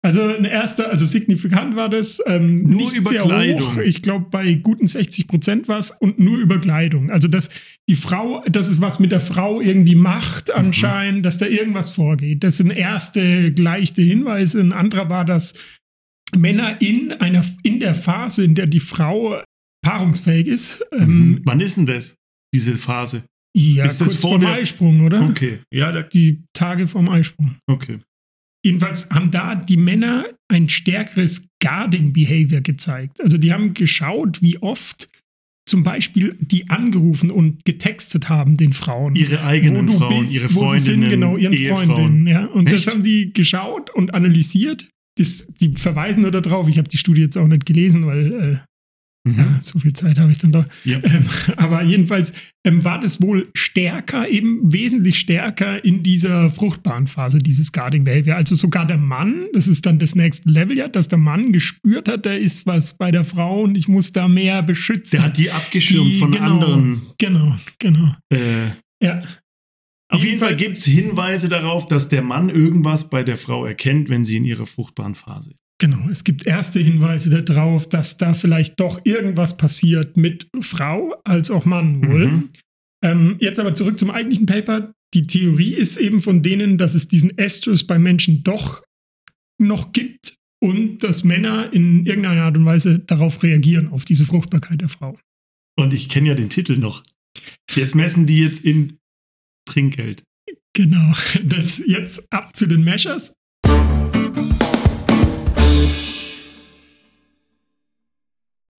Also 0.03 0.21
ein 0.21 0.45
erster, 0.45 0.89
also 0.89 1.05
signifikant 1.05 1.75
war 1.75 1.89
das. 1.89 2.21
Ähm, 2.27 2.61
Nur 2.61 2.81
nicht 2.81 2.95
über 2.95 3.09
sehr 3.09 3.23
Kleidung. 3.23 3.75
hoch. 3.75 3.77
Ich 3.79 4.01
glaube, 4.03 4.27
bei 4.29 4.53
guten 4.53 4.87
60 4.87 5.27
Prozent 5.27 5.67
war 5.67 5.79
es 5.79 5.91
und 5.91 6.17
nur 6.19 6.37
über 6.37 6.61
Kleidung. 6.61 7.09
Also, 7.09 7.27
dass 7.27 7.49
die 7.89 7.95
Frau, 7.95 8.41
dass 8.45 8.69
es 8.69 8.79
was 8.79 8.99
mit 8.99 9.11
der 9.11 9.19
Frau 9.19 9.59
irgendwie 9.59 9.95
macht, 9.95 10.51
anscheinend, 10.51 11.25
dass 11.25 11.39
da 11.39 11.47
irgendwas 11.47 11.89
vorgeht. 11.89 12.43
Das 12.43 12.57
sind 12.57 12.69
erste 12.69 13.49
leichte 13.49 14.01
Hinweise. 14.01 14.61
Ein 14.61 14.71
anderer 14.71 15.09
war, 15.09 15.25
dass 15.25 15.55
Männer 16.35 16.81
in 16.81 17.11
einer, 17.13 17.43
in 17.63 17.79
der 17.79 17.95
Phase, 17.95 18.43
in 18.43 18.55
der 18.55 18.67
die 18.67 18.79
Frau 18.79 19.41
paarungsfähig 19.83 20.47
ist, 20.47 20.83
ähm, 20.91 21.07
Mhm. 21.29 21.41
Wann 21.45 21.59
ist 21.61 21.77
denn 21.77 21.85
das, 21.85 22.15
diese 22.53 22.75
Phase? 22.75 23.23
ja, 23.55 23.85
Ist 23.85 24.01
das 24.01 24.09
kurz 24.09 24.21
vor 24.21 24.29
vorm 24.31 24.41
der- 24.41 24.51
Eisprung, 24.51 25.01
oder? 25.05 25.27
Okay. 25.29 25.59
Ja, 25.73 25.91
da, 25.91 26.03
Die 26.03 26.43
Tage 26.53 26.87
vorm 26.87 27.09
Eisprung. 27.09 27.55
okay. 27.69 27.99
Jedenfalls 28.65 29.09
haben 29.11 29.31
da 29.31 29.55
die 29.55 29.77
Männer 29.77 30.25
ein 30.51 30.67
stärkeres 30.67 31.47
Guarding-Behavior 31.63 32.61
gezeigt. 32.61 33.21
Also 33.21 33.37
die 33.37 33.53
haben 33.53 33.73
geschaut, 33.73 34.41
wie 34.41 34.57
oft 34.57 35.09
zum 35.69 35.83
Beispiel 35.83 36.35
die 36.41 36.69
angerufen 36.69 37.29
und 37.31 37.63
getextet 37.65 38.27
haben 38.29 38.55
den 38.57 38.73
Frauen. 38.73 39.15
Ihre 39.15 39.43
eigenen 39.43 39.87
wo 39.87 39.91
du 39.93 39.97
Frauen, 39.99 40.19
bist, 40.21 40.33
ihre 40.33 40.45
wo 40.45 40.47
sie 40.47 40.55
Freundinnen, 40.55 41.01
sind, 41.01 41.09
genau, 41.09 41.37
ihren 41.37 41.53
Ehefrauen. 41.53 41.85
Freundinnen. 41.87 42.27
Ja. 42.27 42.45
Und 42.47 42.65
das 42.65 42.87
Echt? 42.87 42.87
haben 42.95 43.03
die 43.03 43.31
geschaut 43.31 43.89
und 43.93 44.13
analysiert. 44.13 44.89
Das, 45.17 45.47
die 45.59 45.73
verweisen 45.73 46.21
nur 46.21 46.31
darauf. 46.31 46.67
Ich 46.69 46.77
habe 46.77 46.87
die 46.89 46.97
Studie 46.97 47.21
jetzt 47.21 47.37
auch 47.37 47.47
nicht 47.47 47.65
gelesen, 47.65 48.05
weil 48.05 48.33
äh, 48.33 48.57
Mhm. 49.27 49.39
ja, 49.39 49.59
so 49.61 49.77
viel 49.77 49.91
Zeit 49.91 50.17
habe 50.19 50.31
ich 50.31 50.37
dann 50.37 50.53
doch. 50.53 50.65
Ja. 50.85 50.99
Ähm, 51.03 51.25
aber 51.57 51.83
jedenfalls 51.83 52.31
ähm, 52.65 52.85
war 52.85 52.97
das 53.01 53.21
wohl 53.21 53.49
stärker, 53.53 54.29
eben 54.29 54.71
wesentlich 54.71 55.19
stärker 55.19 55.83
in 55.83 56.01
dieser 56.01 56.49
fruchtbaren 56.49 57.07
Phase, 57.07 57.39
dieses 57.39 57.73
Guarding 57.73 58.05
Behavior. 58.05 58.37
Also 58.37 58.55
sogar 58.55 58.85
der 58.87 58.97
Mann, 58.97 59.47
das 59.51 59.67
ist 59.67 59.85
dann 59.85 59.99
das 59.99 60.15
nächste 60.15 60.49
Level 60.49 60.77
ja, 60.77 60.87
dass 60.87 61.09
der 61.09 61.17
Mann 61.17 61.51
gespürt 61.51 62.07
hat, 62.07 62.25
da 62.25 62.31
ist 62.35 62.65
was 62.67 62.95
bei 62.95 63.11
der 63.11 63.25
Frau 63.25 63.63
und 63.63 63.75
ich 63.75 63.89
muss 63.89 64.13
da 64.13 64.29
mehr 64.29 64.63
beschützen. 64.63 65.17
Der 65.17 65.25
hat 65.25 65.37
die 65.37 65.51
abgeschirmt 65.51 66.07
Die- 66.07 66.19
von 66.19 66.31
genau, 66.31 66.45
anderen. 66.53 67.01
Genau, 67.17 67.55
genau. 67.79 68.15
Äh, 68.31 68.37
Ja. 69.03 69.23
Auf 70.09 70.23
jeden 70.23 70.39
Fall 70.39 70.55
gibt 70.55 70.77
es 70.77 70.85
Hinweise 70.85 71.49
darauf, 71.49 71.87
dass 71.87 72.09
der 72.09 72.21
Mann 72.21 72.49
irgendwas 72.49 73.09
bei 73.09 73.23
der 73.23 73.37
Frau 73.37 73.65
erkennt, 73.65 74.09
wenn 74.09 74.23
sie 74.23 74.37
in 74.37 74.45
ihrer 74.45 74.65
fruchtbaren 74.65 75.15
Phase 75.15 75.51
ist. 75.51 75.59
Genau, 75.79 76.09
es 76.09 76.23
gibt 76.23 76.47
erste 76.47 76.79
Hinweise 76.79 77.43
darauf, 77.43 77.87
dass 77.87 78.17
da 78.17 78.33
vielleicht 78.33 78.79
doch 78.79 78.99
irgendwas 79.03 79.57
passiert 79.57 80.17
mit 80.17 80.47
Frau 80.61 81.13
als 81.23 81.51
auch 81.51 81.65
Mann 81.65 82.03
wohl. 82.07 82.27
Mhm. 82.27 82.49
Ähm, 83.03 83.35
jetzt 83.39 83.59
aber 83.59 83.75
zurück 83.75 83.99
zum 83.99 84.09
eigentlichen 84.09 84.47
Paper. 84.47 84.91
Die 85.13 85.27
Theorie 85.27 85.73
ist 85.73 85.97
eben 85.97 86.21
von 86.21 86.41
denen, 86.41 86.79
dass 86.79 86.95
es 86.95 87.07
diesen 87.07 87.37
Estrus 87.37 87.85
bei 87.85 87.99
Menschen 87.99 88.43
doch 88.43 88.83
noch 89.61 89.91
gibt 89.91 90.35
und 90.59 91.03
dass 91.03 91.23
Männer 91.23 91.71
in 91.71 92.05
irgendeiner 92.07 92.43
Art 92.43 92.57
und 92.57 92.65
Weise 92.65 92.99
darauf 92.99 93.43
reagieren, 93.43 93.89
auf 93.89 94.03
diese 94.03 94.25
Fruchtbarkeit 94.25 94.81
der 94.81 94.89
Frau. 94.89 95.17
Und 95.77 95.93
ich 95.93 96.09
kenne 96.09 96.29
ja 96.29 96.33
den 96.33 96.49
Titel 96.49 96.77
noch. 96.77 97.03
Jetzt 97.75 97.93
messen 97.93 98.25
die 98.25 98.39
jetzt 98.39 98.65
in 98.65 98.96
Trinkgeld. 99.67 100.23
Genau, 100.73 101.13
das 101.43 101.81
jetzt 101.85 102.25
ab 102.31 102.55
zu 102.55 102.67
den 102.67 102.83
Measures. 102.83 103.33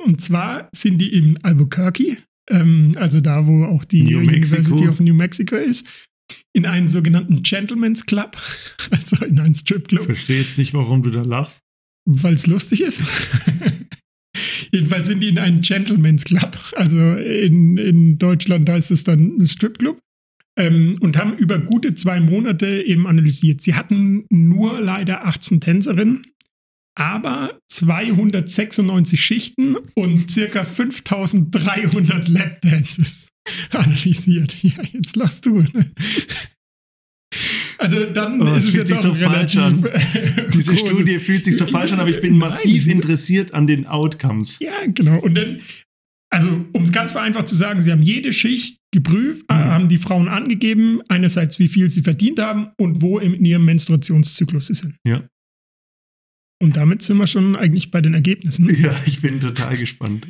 Und 0.02 0.21
zwar 0.23 0.68
sind 0.75 0.99
die 0.99 1.12
in 1.12 1.42
Albuquerque, 1.45 2.18
ähm, 2.50 2.92
also 2.97 3.21
da, 3.21 3.47
wo 3.47 3.64
auch 3.64 3.85
die 3.85 4.02
New 4.04 4.21
Mexico. 4.21 4.57
University 4.57 4.88
of 4.88 5.00
New 5.00 5.14
Mexico 5.14 5.57
ist, 5.57 5.87
in 6.54 6.66
einen 6.66 6.88
sogenannten 6.88 7.42
Gentleman's 7.42 8.07
Club, 8.07 8.37
also 8.90 9.25
in 9.25 9.38
einen 9.38 9.52
Ich 9.52 9.59
Stripclub, 9.61 10.04
verstehe 10.04 10.40
jetzt 10.40 10.57
nicht, 10.59 10.73
warum 10.75 11.02
du 11.02 11.11
da 11.11 11.23
lachst. 11.23 11.59
weil 12.07 12.35
es 12.35 12.47
lustig 12.47 12.80
ist. 12.80 13.02
Jedenfalls 14.73 15.09
sind 15.09 15.21
die 15.21 15.28
in 15.28 15.38
einen 15.38 15.62
Gentleman's 15.62 16.25
Club, 16.25 16.59
also 16.76 16.99
in, 17.14 17.76
in 17.76 18.18
Deutschland 18.18 18.68
heißt 18.68 18.90
es 18.90 19.04
dann 19.04 19.38
ein 19.38 19.47
Stripclub. 19.47 19.99
Ähm, 20.59 20.97
und 21.00 21.17
haben 21.17 21.37
über 21.38 21.59
gute 21.61 21.95
zwei 21.95 22.19
Monate 22.21 22.83
eben 22.83 23.07
analysiert. 23.07 23.61
Sie 23.61 23.75
hatten 23.75 24.27
nur 24.29 24.81
leider 24.81 25.25
18 25.25 25.61
Tänzerinnen, 25.61 26.23
aber 26.97 27.61
296 27.69 29.21
Schichten 29.25 29.77
und 29.95 30.29
circa 30.31 30.65
5300 30.65 32.29
Lapdances 32.29 33.29
analysiert. 33.71 34.57
Ja, 34.62 34.73
jetzt 34.93 35.15
lachst 35.17 35.47
du. 35.47 35.61
ne? 35.62 35.93
Also 37.79 38.05
dann 38.07 38.43
Oh, 38.43 38.55
ist 38.55 38.69
es 38.71 38.75
jetzt 38.75 38.88
sich 38.88 38.99
so 38.99 39.15
falsch 39.15 39.57
an. 39.57 39.85
relativ 39.85 40.50
Diese 40.55 40.77
Studie 40.77 41.19
fühlt 41.21 41.45
sich 41.45 41.57
so 41.57 41.67
falsch 41.67 41.93
an, 41.93 42.00
aber 42.00 42.11
ich 42.11 42.21
bin 42.21 42.33
Nein, 42.38 42.50
massiv 42.50 42.83
sie- 42.83 42.91
interessiert 42.91 43.55
an 43.55 43.69
den 43.69 43.87
Outcomes. 43.87 44.59
Ja, 44.59 44.73
genau. 44.88 45.21
Und 45.21 45.37
dann, 45.37 45.61
also 46.31 46.67
um 46.73 46.83
es 46.83 46.93
ganz 46.93 47.13
vereinfacht 47.13 47.49
zu 47.49 47.55
sagen, 47.55 47.81
sie 47.81 47.91
haben 47.91 48.03
jede 48.03 48.33
Schicht 48.33 48.79
geprüft, 48.93 49.45
Mhm. 49.51 49.55
haben 49.55 49.89
die 49.89 49.99
Frauen 49.99 50.29
angegeben, 50.29 51.01
einerseits 51.09 51.59
wie 51.59 51.69
viel 51.69 51.91
sie 51.91 52.03
verdient 52.03 52.39
haben 52.39 52.69
und 52.79 53.01
wo 53.03 53.19
in 53.19 53.45
ihrem 53.45 53.65
Menstruationszyklus 53.65 54.67
sie 54.67 54.75
sind. 54.75 54.97
Ja. 55.07 55.27
Und 56.61 56.77
damit 56.77 57.03
sind 57.03 57.19
wir 57.19 57.27
schon 57.27 57.57
eigentlich 57.57 57.91
bei 57.91 58.01
den 58.01 58.15
Ergebnissen. 58.15 58.69
Ja, 58.83 58.95
ich 59.07 59.21
bin 59.23 59.41
total 59.41 59.77
gespannt. 59.77 60.27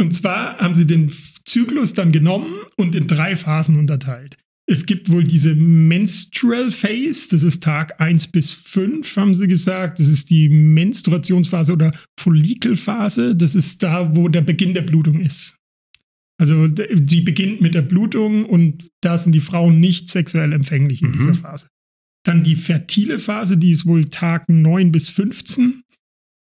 Und 0.00 0.12
zwar 0.14 0.58
haben 0.58 0.74
sie 0.74 0.86
den 0.86 1.10
Zyklus 1.44 1.94
dann 1.94 2.12
genommen 2.12 2.52
und 2.76 2.94
in 2.94 3.06
drei 3.06 3.36
Phasen 3.36 3.78
unterteilt. 3.78 4.36
Es 4.66 4.86
gibt 4.86 5.10
wohl 5.10 5.24
diese 5.24 5.54
Menstrual 5.54 6.70
Phase, 6.70 7.28
das 7.32 7.42
ist 7.42 7.62
Tag 7.62 8.00
1 8.00 8.28
bis 8.28 8.50
5, 8.52 9.16
haben 9.16 9.34
sie 9.34 9.46
gesagt. 9.46 9.98
Das 10.00 10.08
ist 10.08 10.30
die 10.30 10.48
Menstruationsphase 10.48 11.72
oder 11.72 11.92
Follikelphase. 12.18 13.36
Das 13.36 13.54
ist 13.54 13.82
da, 13.82 14.16
wo 14.16 14.28
der 14.28 14.40
Beginn 14.40 14.72
der 14.74 14.82
Blutung 14.82 15.20
ist. 15.20 15.56
Also 16.40 16.66
die 16.66 17.20
beginnt 17.20 17.60
mit 17.60 17.74
der 17.74 17.82
Blutung 17.82 18.44
und 18.46 18.88
da 19.02 19.18
sind 19.18 19.32
die 19.32 19.40
Frauen 19.40 19.78
nicht 19.80 20.08
sexuell 20.08 20.52
empfänglich 20.52 21.02
in 21.02 21.10
Mhm. 21.10 21.12
dieser 21.18 21.34
Phase. 21.34 21.68
Dann 22.26 22.42
die 22.42 22.56
fertile 22.56 23.18
Phase, 23.18 23.58
die 23.58 23.70
ist 23.70 23.86
wohl 23.86 24.06
Tag 24.06 24.48
9 24.48 24.90
bis 24.90 25.10
15. 25.10 25.82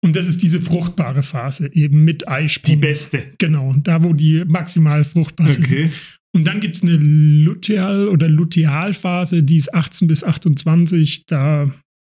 Und 0.02 0.16
das 0.16 0.28
ist 0.28 0.42
diese 0.42 0.60
fruchtbare 0.62 1.22
Phase, 1.22 1.70
eben 1.74 2.04
mit 2.04 2.26
Eisprung. 2.26 2.74
Die 2.74 2.80
beste. 2.80 3.32
Genau, 3.38 3.74
da 3.82 4.02
wo 4.02 4.12
die 4.14 4.44
maximal 4.46 5.04
fruchtbar 5.04 5.50
sind. 5.50 5.64
Okay. 5.64 5.90
Und 6.35 6.44
dann 6.47 6.61
gibt 6.61 6.76
es 6.76 6.82
eine 6.82 6.97
Luteal- 6.97 8.08
oder 8.08 8.28
Lutealphase, 8.28 9.42
die 9.42 9.56
ist 9.56 9.75
18 9.75 10.08
bis 10.08 10.23
28. 10.25 11.26
Da 11.26 11.70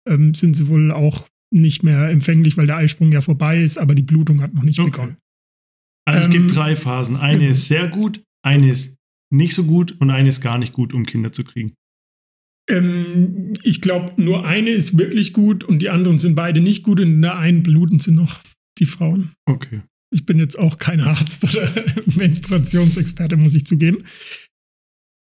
ähm, 0.07 0.33
sind 0.33 0.55
sie 0.55 0.67
wohl 0.67 0.91
auch 0.91 1.27
nicht 1.53 1.83
mehr 1.83 2.09
empfänglich, 2.09 2.57
weil 2.57 2.67
der 2.67 2.77
Eisprung 2.77 3.11
ja 3.11 3.21
vorbei 3.21 3.61
ist, 3.61 3.77
aber 3.77 3.93
die 3.95 4.03
Blutung 4.03 4.41
hat 4.41 4.53
noch 4.53 4.63
nicht 4.63 4.79
Okay. 4.79 4.89
begonnen. 4.89 5.17
Also 6.07 6.21
es 6.21 6.25
Ähm, 6.27 6.31
gibt 6.31 6.55
drei 6.55 6.75
Phasen. 6.75 7.17
Eine 7.17 7.39
genau. 7.39 7.51
ist 7.51 7.67
sehr 7.67 7.87
gut, 7.87 8.21
eine 8.45 8.69
ist 8.69 8.97
nicht 9.31 9.55
so 9.55 9.65
gut 9.65 9.95
und 9.99 10.09
eine 10.11 10.29
ist 10.29 10.41
gar 10.41 10.57
nicht 10.57 10.73
gut, 10.73 10.93
um 10.93 11.05
Kinder 11.05 11.31
zu 11.31 11.43
kriegen. 11.43 11.73
Ähm, 12.69 13.53
ich 13.63 13.81
glaube, 13.81 14.19
nur 14.21 14.45
eine 14.45 14.71
ist 14.71 14.97
wirklich 14.97 15.33
gut 15.33 15.63
und 15.63 15.79
die 15.79 15.89
anderen 15.89 16.19
sind 16.19 16.35
beide 16.35 16.61
nicht 16.61 16.83
gut. 16.83 16.99
Und 16.99 17.07
in 17.07 17.21
der 17.21 17.37
einen 17.37 17.63
bluten 17.63 17.99
sie 17.99 18.11
noch, 18.11 18.39
die 18.79 18.85
Frauen. 18.85 19.33
Okay. 19.45 19.81
Ich 20.15 20.25
bin 20.25 20.39
jetzt 20.39 20.57
auch 20.57 20.77
kein 20.77 21.01
Arzt 21.01 21.43
oder 21.43 21.69
Menstruationsexperte, 22.15 23.35
muss 23.35 23.53
ich 23.53 23.65
zugeben. 23.65 24.05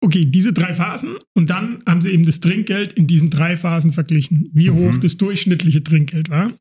Okay, 0.03 0.25
diese 0.25 0.53
drei 0.53 0.73
Phasen 0.73 1.15
und 1.35 1.49
dann 1.49 1.81
haben 1.87 1.99
sie 2.01 2.11
eben 2.11 2.25
das 2.25 2.39
Trinkgeld 2.41 2.93
in 2.93 3.07
diesen 3.07 3.29
drei 3.31 3.55
Phasen 3.57 3.91
verglichen, 3.91 4.49
wie 4.53 4.69
Mhm. 4.69 4.75
hoch 4.75 4.97
das 4.97 5.17
durchschnittliche 5.17 5.81
Trinkgeld 5.81 6.29
war. 6.29 6.53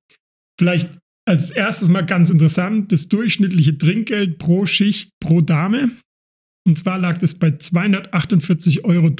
Vielleicht 0.58 0.96
als 1.28 1.50
erstes 1.50 1.88
mal 1.88 2.06
ganz 2.06 2.30
interessant, 2.30 2.90
das 2.90 3.08
durchschnittliche 3.08 3.76
Trinkgeld 3.76 4.38
pro 4.38 4.64
Schicht 4.64 5.10
pro 5.20 5.40
Dame. 5.40 5.90
Und 6.66 6.78
zwar 6.78 6.98
lag 6.98 7.18
das 7.18 7.34
bei 7.38 7.48
248,73 7.50 8.84
Euro. 8.84 9.10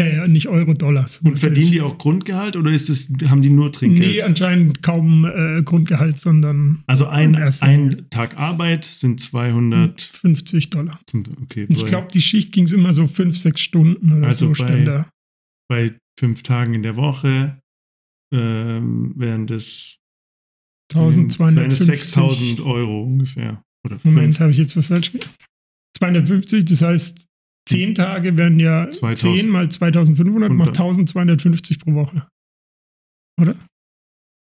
Äh, 0.00 0.28
nicht 0.28 0.48
Euro, 0.48 0.74
Dollars. 0.74 1.18
Und 1.24 1.38
verdienen 1.38 1.70
die 1.72 1.80
auch 1.80 1.98
Grundgehalt 1.98 2.56
oder 2.56 2.70
ist 2.72 2.88
es, 2.88 3.12
haben 3.28 3.40
die 3.40 3.50
nur 3.50 3.72
Trinkgeld? 3.72 4.08
Nee, 4.10 4.22
anscheinend 4.22 4.82
kaum 4.82 5.24
äh, 5.24 5.62
Grundgehalt, 5.62 6.18
sondern 6.18 6.82
also 6.86 7.06
ein, 7.06 7.34
ein 7.60 8.06
Tag 8.10 8.36
Arbeit 8.36 8.84
sind 8.84 9.20
200. 9.20 10.00
50 10.00 10.70
Dollar. 10.70 11.00
Sind, 11.08 11.30
okay, 11.42 11.66
ich 11.68 11.84
glaube, 11.86 12.08
die 12.12 12.20
Schicht 12.22 12.52
ging 12.52 12.66
immer 12.68 12.92
so 12.92 13.06
fünf, 13.06 13.36
sechs 13.36 13.60
Stunden 13.60 14.12
oder 14.12 14.26
Also 14.28 14.52
so 14.54 14.64
bei- 14.64 15.04
bei 15.68 15.96
fünf 16.18 16.42
Tagen 16.42 16.74
in 16.74 16.82
der 16.82 16.96
Woche 16.96 17.60
ähm, 18.34 19.12
wären 19.16 19.46
das, 19.46 19.96
wären 20.92 21.10
das 21.10 21.38
1250. 21.40 21.86
6000 21.86 22.60
Euro 22.62 23.04
ungefähr. 23.04 23.62
Moment, 24.04 24.38
habe 24.40 24.50
ich 24.52 24.58
jetzt 24.58 24.76
was 24.76 24.86
falsch 24.88 25.12
gemacht? 25.12 25.30
250, 25.98 26.64
das 26.64 26.82
heißt 26.82 27.26
10 27.70 27.94
Tage 27.94 28.36
wären 28.38 28.58
ja 28.60 28.90
2000. 28.90 29.40
10 29.40 29.48
mal 29.50 29.70
2500 29.70 30.50
Und 30.50 30.56
macht 30.56 30.68
dann- 30.78 30.86
1250 30.86 31.78
pro 31.80 31.94
Woche. 31.94 32.26
Oder? 33.40 33.54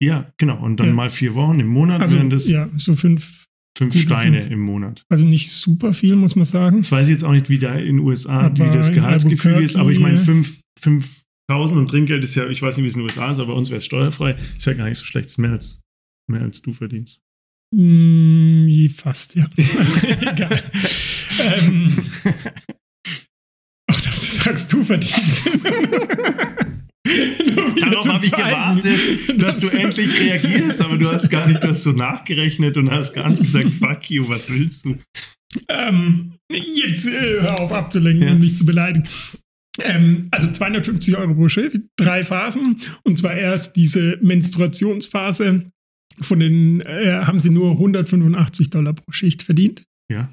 Ja, 0.01 0.31
genau. 0.37 0.61
Und 0.63 0.79
dann 0.79 0.87
Ja. 0.87 0.93
mal 0.93 1.09
vier 1.09 1.33
Wochen 1.35 1.59
im 1.59 1.67
Monat 1.67 2.01
Also, 2.01 2.17
wären 2.17 2.29
das 2.29 2.47
ja, 2.49 2.69
so 2.75 2.93
fünf, 2.95 3.45
fünf 3.77 3.95
Steine 3.97 4.39
fünf. 4.41 4.51
im 4.51 4.59
Monat. 4.59 5.03
also 5.09 5.25
nicht 5.25 5.49
super 5.51 5.93
viel, 5.93 6.15
muss 6.15 6.35
man 6.35 6.45
sagen. 6.45 6.77
Das 6.77 6.91
weiß 6.91 7.07
ich 7.07 7.11
jetzt 7.13 7.23
auch 7.23 7.31
nicht, 7.31 7.49
wie 7.49 7.57
da 7.59 7.73
in 7.75 7.97
den 7.97 7.99
USA 7.99 8.41
Aber 8.47 8.65
wie 8.73 8.77
das 8.77 8.91
Gehaltsgefüge 8.91 9.61
ist, 9.63 9.75
aber 9.75 9.91
ich 9.91 9.99
meine, 9.99 10.17
Albuquerque- 10.19 10.59
fünf- 10.79 11.21
5000 11.47 11.79
und 11.79 11.87
Trinkgeld 11.89 12.23
ist 12.23 12.35
ja, 12.35 12.47
ich 12.49 12.61
weiß 12.61 12.75
nicht, 12.77 12.83
wie 12.83 12.87
es 12.89 12.95
in 12.95 13.01
den 13.01 13.09
USA 13.09 13.31
ist, 13.31 13.39
aber 13.39 13.53
bei 13.53 13.57
uns 13.57 13.69
wäre 13.69 13.77
es 13.79 13.85
steuerfrei. 13.85 14.31
Ist 14.57 14.65
ja 14.65 14.73
gar 14.73 14.89
nicht 14.89 14.97
so 14.97 15.05
schlecht. 15.05 15.27
Ist 15.27 15.37
mehr 15.37 15.51
als, 15.51 15.81
mehr 16.29 16.41
als 16.41 16.61
du 16.61 16.73
verdienst. 16.73 17.21
Mm, 17.73 18.87
fast, 18.89 19.35
ja. 19.35 19.47
Egal. 20.21 20.61
ähm, 21.39 21.89
das 24.43 24.61
sagst 24.61 24.73
du 24.73 24.83
verdienst. 24.83 25.49
Darauf 27.81 28.07
habe 28.07 28.25
ich 28.25 28.31
gewartet, 28.31 28.99
dass 29.41 29.57
du 29.57 29.67
endlich 29.67 30.19
reagierst, 30.19 30.81
aber 30.81 30.97
du 30.97 31.11
hast 31.11 31.29
gar 31.29 31.47
nicht, 31.47 31.63
du 31.63 31.67
hast 31.69 31.83
so 31.83 31.91
nachgerechnet 31.91 32.77
und 32.77 32.89
hast 32.91 33.13
gar 33.13 33.29
nicht 33.29 33.41
gesagt, 33.41 33.69
fuck 33.79 34.09
you, 34.09 34.27
was 34.27 34.49
willst 34.49 34.85
du? 34.85 34.97
Ähm, 35.69 36.33
jetzt 36.49 37.05
äh, 37.05 37.41
hör 37.41 37.59
auf 37.59 37.71
abzulenken 37.71 38.27
Ja. 38.27 38.33
und 38.33 38.39
mich 38.39 38.57
zu 38.57 38.65
beleidigen. 38.65 39.07
Ähm, 39.81 40.27
also 40.31 40.51
250 40.51 41.17
Euro 41.17 41.33
pro 41.33 41.49
Schiff, 41.49 41.73
drei 41.97 42.23
Phasen. 42.23 42.77
Und 43.03 43.17
zwar 43.17 43.33
erst 43.35 43.75
diese 43.75 44.17
Menstruationsphase. 44.21 45.69
Von 46.21 46.39
den 46.39 46.81
äh, 46.81 47.23
haben 47.23 47.39
sie 47.39 47.49
nur 47.49 47.71
185 47.71 48.69
Dollar 48.69 48.93
pro 48.93 49.11
Schicht 49.11 49.43
verdient. 49.43 49.83
Ja. 50.11 50.31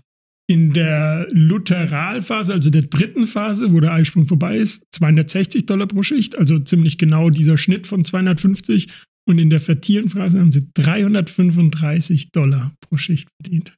In 0.50 0.72
der 0.72 1.28
Lutheralphase, 1.30 2.52
also 2.52 2.70
der 2.70 2.82
dritten 2.82 3.24
Phase, 3.24 3.72
wo 3.72 3.78
der 3.78 3.92
Eisprung 3.92 4.26
vorbei 4.26 4.56
ist, 4.56 4.84
260 4.96 5.66
Dollar 5.66 5.86
pro 5.86 6.02
Schicht, 6.02 6.36
also 6.36 6.58
ziemlich 6.58 6.98
genau 6.98 7.30
dieser 7.30 7.56
Schnitt 7.56 7.86
von 7.86 8.04
250. 8.04 8.88
Und 9.28 9.38
in 9.38 9.48
der 9.48 9.60
fertilen 9.60 10.08
Phase 10.08 10.40
haben 10.40 10.50
sie 10.50 10.68
335 10.74 12.32
Dollar 12.32 12.74
pro 12.80 12.96
Schicht 12.96 13.28
verdient. 13.40 13.76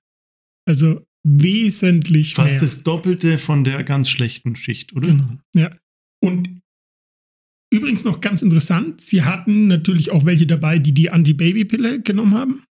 Also 0.67 1.05
wesentlich 1.29 2.35
Fast 2.37 2.55
mehr. 2.55 2.61
das 2.63 2.83
Doppelte 2.85 3.37
von 3.37 3.65
der 3.65 3.85
ganz 3.85 4.09
schlechten 4.09 4.57
Schicht, 4.57 4.95
oder? 4.95 5.09
Genau. 5.09 5.39
Ja. 5.55 5.77
Und 6.25 6.59
übrigens 7.71 8.05
noch 8.05 8.23
ganz 8.23 8.41
interessant, 8.41 9.03
sie 9.03 9.25
hatten 9.25 9.67
natürlich 9.67 10.11
auch 10.11 10.25
welche 10.25 10.47
dabei, 10.47 10.79
die 10.79 10.95
die 10.95 11.11
Anti-Baby-Pille 11.11 12.01
genommen 12.01 12.33
haben. 12.33 12.65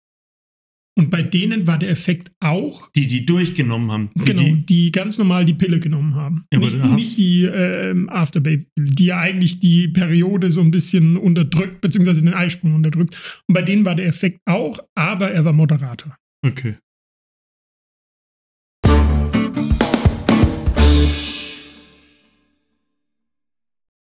Und 0.97 1.09
bei 1.09 1.21
denen 1.23 1.67
war 1.67 1.77
der 1.79 1.89
Effekt 1.89 2.31
auch, 2.41 2.91
Die, 2.91 3.07
die 3.07 3.25
durchgenommen 3.25 3.91
haben. 3.91 4.09
Die, 4.15 4.25
genau, 4.25 4.57
Die, 4.67 4.91
ganz 4.91 5.17
normal 5.17 5.45
die 5.45 5.53
Pille 5.53 5.79
genommen 5.79 6.15
haben. 6.15 6.43
Ja, 6.51 6.59
nicht, 6.59 6.83
nicht 6.85 7.17
die 7.17 7.45
ähm, 7.45 8.09
After-Baby-Pille, 8.09 8.91
die 8.91 9.05
ja 9.05 9.17
eigentlich 9.19 9.59
die 9.61 9.87
Periode 9.87 10.51
so 10.51 10.59
ein 10.61 10.69
bisschen 10.71 11.15
unterdrückt, 11.17 11.79
beziehungsweise 11.81 12.21
den 12.21 12.33
Eisprung 12.33 12.75
unterdrückt. 12.75 13.43
Und 13.47 13.53
bei 13.53 13.61
denen 13.61 13.85
war 13.85 13.95
der 13.95 14.07
Effekt 14.07 14.41
auch, 14.45 14.79
aber 14.95 15.31
er 15.31 15.45
war 15.45 15.53
moderator. 15.53 16.15
okay. 16.45 16.75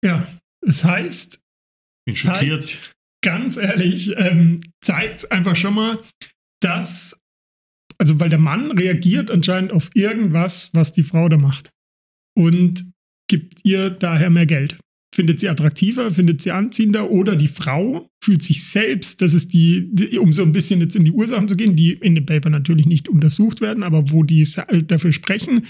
Ja, 0.03 0.27
das 0.61 0.83
heißt, 0.83 1.41
Bin 2.05 2.15
schockiert. 2.15 2.63
zeigt, 2.65 2.93
ganz 3.23 3.57
ehrlich, 3.57 4.13
ähm, 4.17 4.59
zeigt 4.81 5.31
einfach 5.31 5.55
schon 5.55 5.73
mal, 5.73 5.99
dass, 6.65 7.15
also 7.97 8.19
weil 8.19 8.29
der 8.29 8.39
Mann 8.39 8.71
reagiert 8.71 9.29
anscheinend 9.29 9.71
auf 9.71 9.91
irgendwas, 9.93 10.71
was 10.73 10.93
die 10.93 11.03
Frau 11.03 11.29
da 11.29 11.37
macht. 11.37 11.69
Und 12.37 12.91
gibt 13.29 13.59
ihr 13.63 13.91
daher 13.91 14.29
mehr 14.29 14.45
Geld. 14.45 14.79
Findet 15.15 15.39
sie 15.39 15.47
attraktiver, 15.47 16.11
findet 16.11 16.41
sie 16.41 16.51
anziehender 16.51 17.09
oder 17.09 17.35
die 17.35 17.47
Frau 17.47 18.09
fühlt 18.21 18.43
sich 18.43 18.65
selbst, 18.65 19.21
das 19.21 19.33
ist 19.33 19.53
die, 19.53 19.87
die, 19.93 20.19
um 20.19 20.33
so 20.33 20.41
ein 20.41 20.51
bisschen 20.51 20.81
jetzt 20.81 20.95
in 20.95 21.05
die 21.05 21.11
Ursachen 21.11 21.47
zu 21.47 21.55
gehen, 21.55 21.75
die 21.75 21.93
in 21.93 22.15
dem 22.15 22.25
Paper 22.25 22.49
natürlich 22.49 22.85
nicht 22.85 23.07
untersucht 23.07 23.61
werden, 23.61 23.83
aber 23.83 24.11
wo 24.11 24.23
die 24.23 24.45
dafür 24.87 25.13
sprechen, 25.13 25.67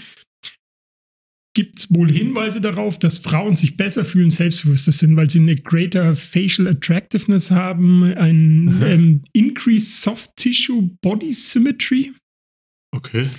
gibt 1.56 1.78
es 1.78 1.92
wohl 1.94 2.10
Hinweise 2.10 2.60
darauf, 2.60 2.98
dass 2.98 3.16
Frauen 3.18 3.56
sich 3.56 3.78
besser 3.78 4.04
fühlen, 4.04 4.28
selbstbewusster 4.30 4.92
sind, 4.92 5.16
weil 5.16 5.30
sie 5.30 5.38
eine 5.40 5.56
greater 5.56 6.14
facial 6.14 6.68
attractiveness 6.68 7.50
haben, 7.50 8.04
ein 8.04 8.64
Mhm. 8.66 8.82
ähm, 8.84 9.22
increased 9.32 10.02
soft 10.02 10.36
tissue 10.36 10.90
body 11.00 11.32
symmetry, 11.32 12.12
Okay. 12.94 13.30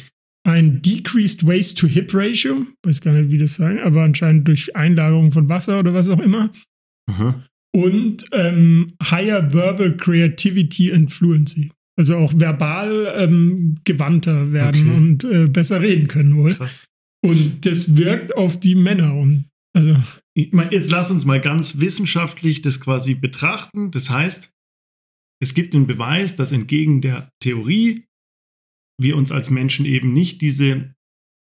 ein 0.44 0.82
decreased 0.82 1.46
waist 1.46 1.78
to 1.78 1.86
hip 1.88 2.12
ratio, 2.14 2.66
weiß 2.84 3.02
gar 3.02 3.14
nicht, 3.14 3.32
wie 3.32 3.38
das 3.38 3.54
sein, 3.54 3.78
aber 3.80 4.02
anscheinend 4.04 4.48
durch 4.48 4.76
Einlagerung 4.76 5.32
von 5.32 5.48
Wasser 5.48 5.80
oder 5.80 5.94
was 5.94 6.10
auch 6.10 6.20
immer, 6.20 6.52
Aha. 7.12 7.46
und 7.76 8.26
ähm, 8.32 8.94
higher 9.04 9.54
verbal 9.54 9.96
creativity 9.96 10.92
and 10.92 11.12
fluency. 11.12 11.72
Also 12.00 12.16
auch 12.18 12.34
verbal 12.36 13.14
ähm, 13.16 13.78
gewandter 13.84 14.52
werden 14.52 14.82
Okay. 14.90 14.96
und 14.98 15.24
äh, 15.24 15.48
besser 15.48 15.82
reden 15.82 16.08
können 16.08 16.36
wohl. 16.38 16.54
Krass. 16.56 16.84
Und 17.30 17.66
das 17.66 17.96
wirkt 17.98 18.36
auf 18.36 18.60
die 18.60 18.76
Männer 18.76 19.16
und 19.16 19.50
also 19.76 19.96
Ich 20.34 20.54
meine, 20.54 20.72
jetzt 20.72 20.92
lass 20.92 21.12
uns 21.12 21.26
mal 21.26 21.42
ganz 21.42 21.80
wissenschaftlich 21.80 22.62
das 22.62 22.80
quasi 22.80 23.16
betrachten. 23.16 23.92
Das 23.92 24.10
heißt, 24.10 24.52
es 25.40 25.54
gibt 25.54 25.76
einen 25.76 25.88
Beweis, 25.88 26.36
dass 26.36 26.52
entgegen 26.52 27.02
der 27.02 27.32
Theorie 27.42 28.06
wir 29.00 29.16
uns 29.18 29.32
als 29.32 29.52
Menschen 29.52 29.86
eben 29.86 30.14
nicht 30.14 30.42
diese 30.42 30.96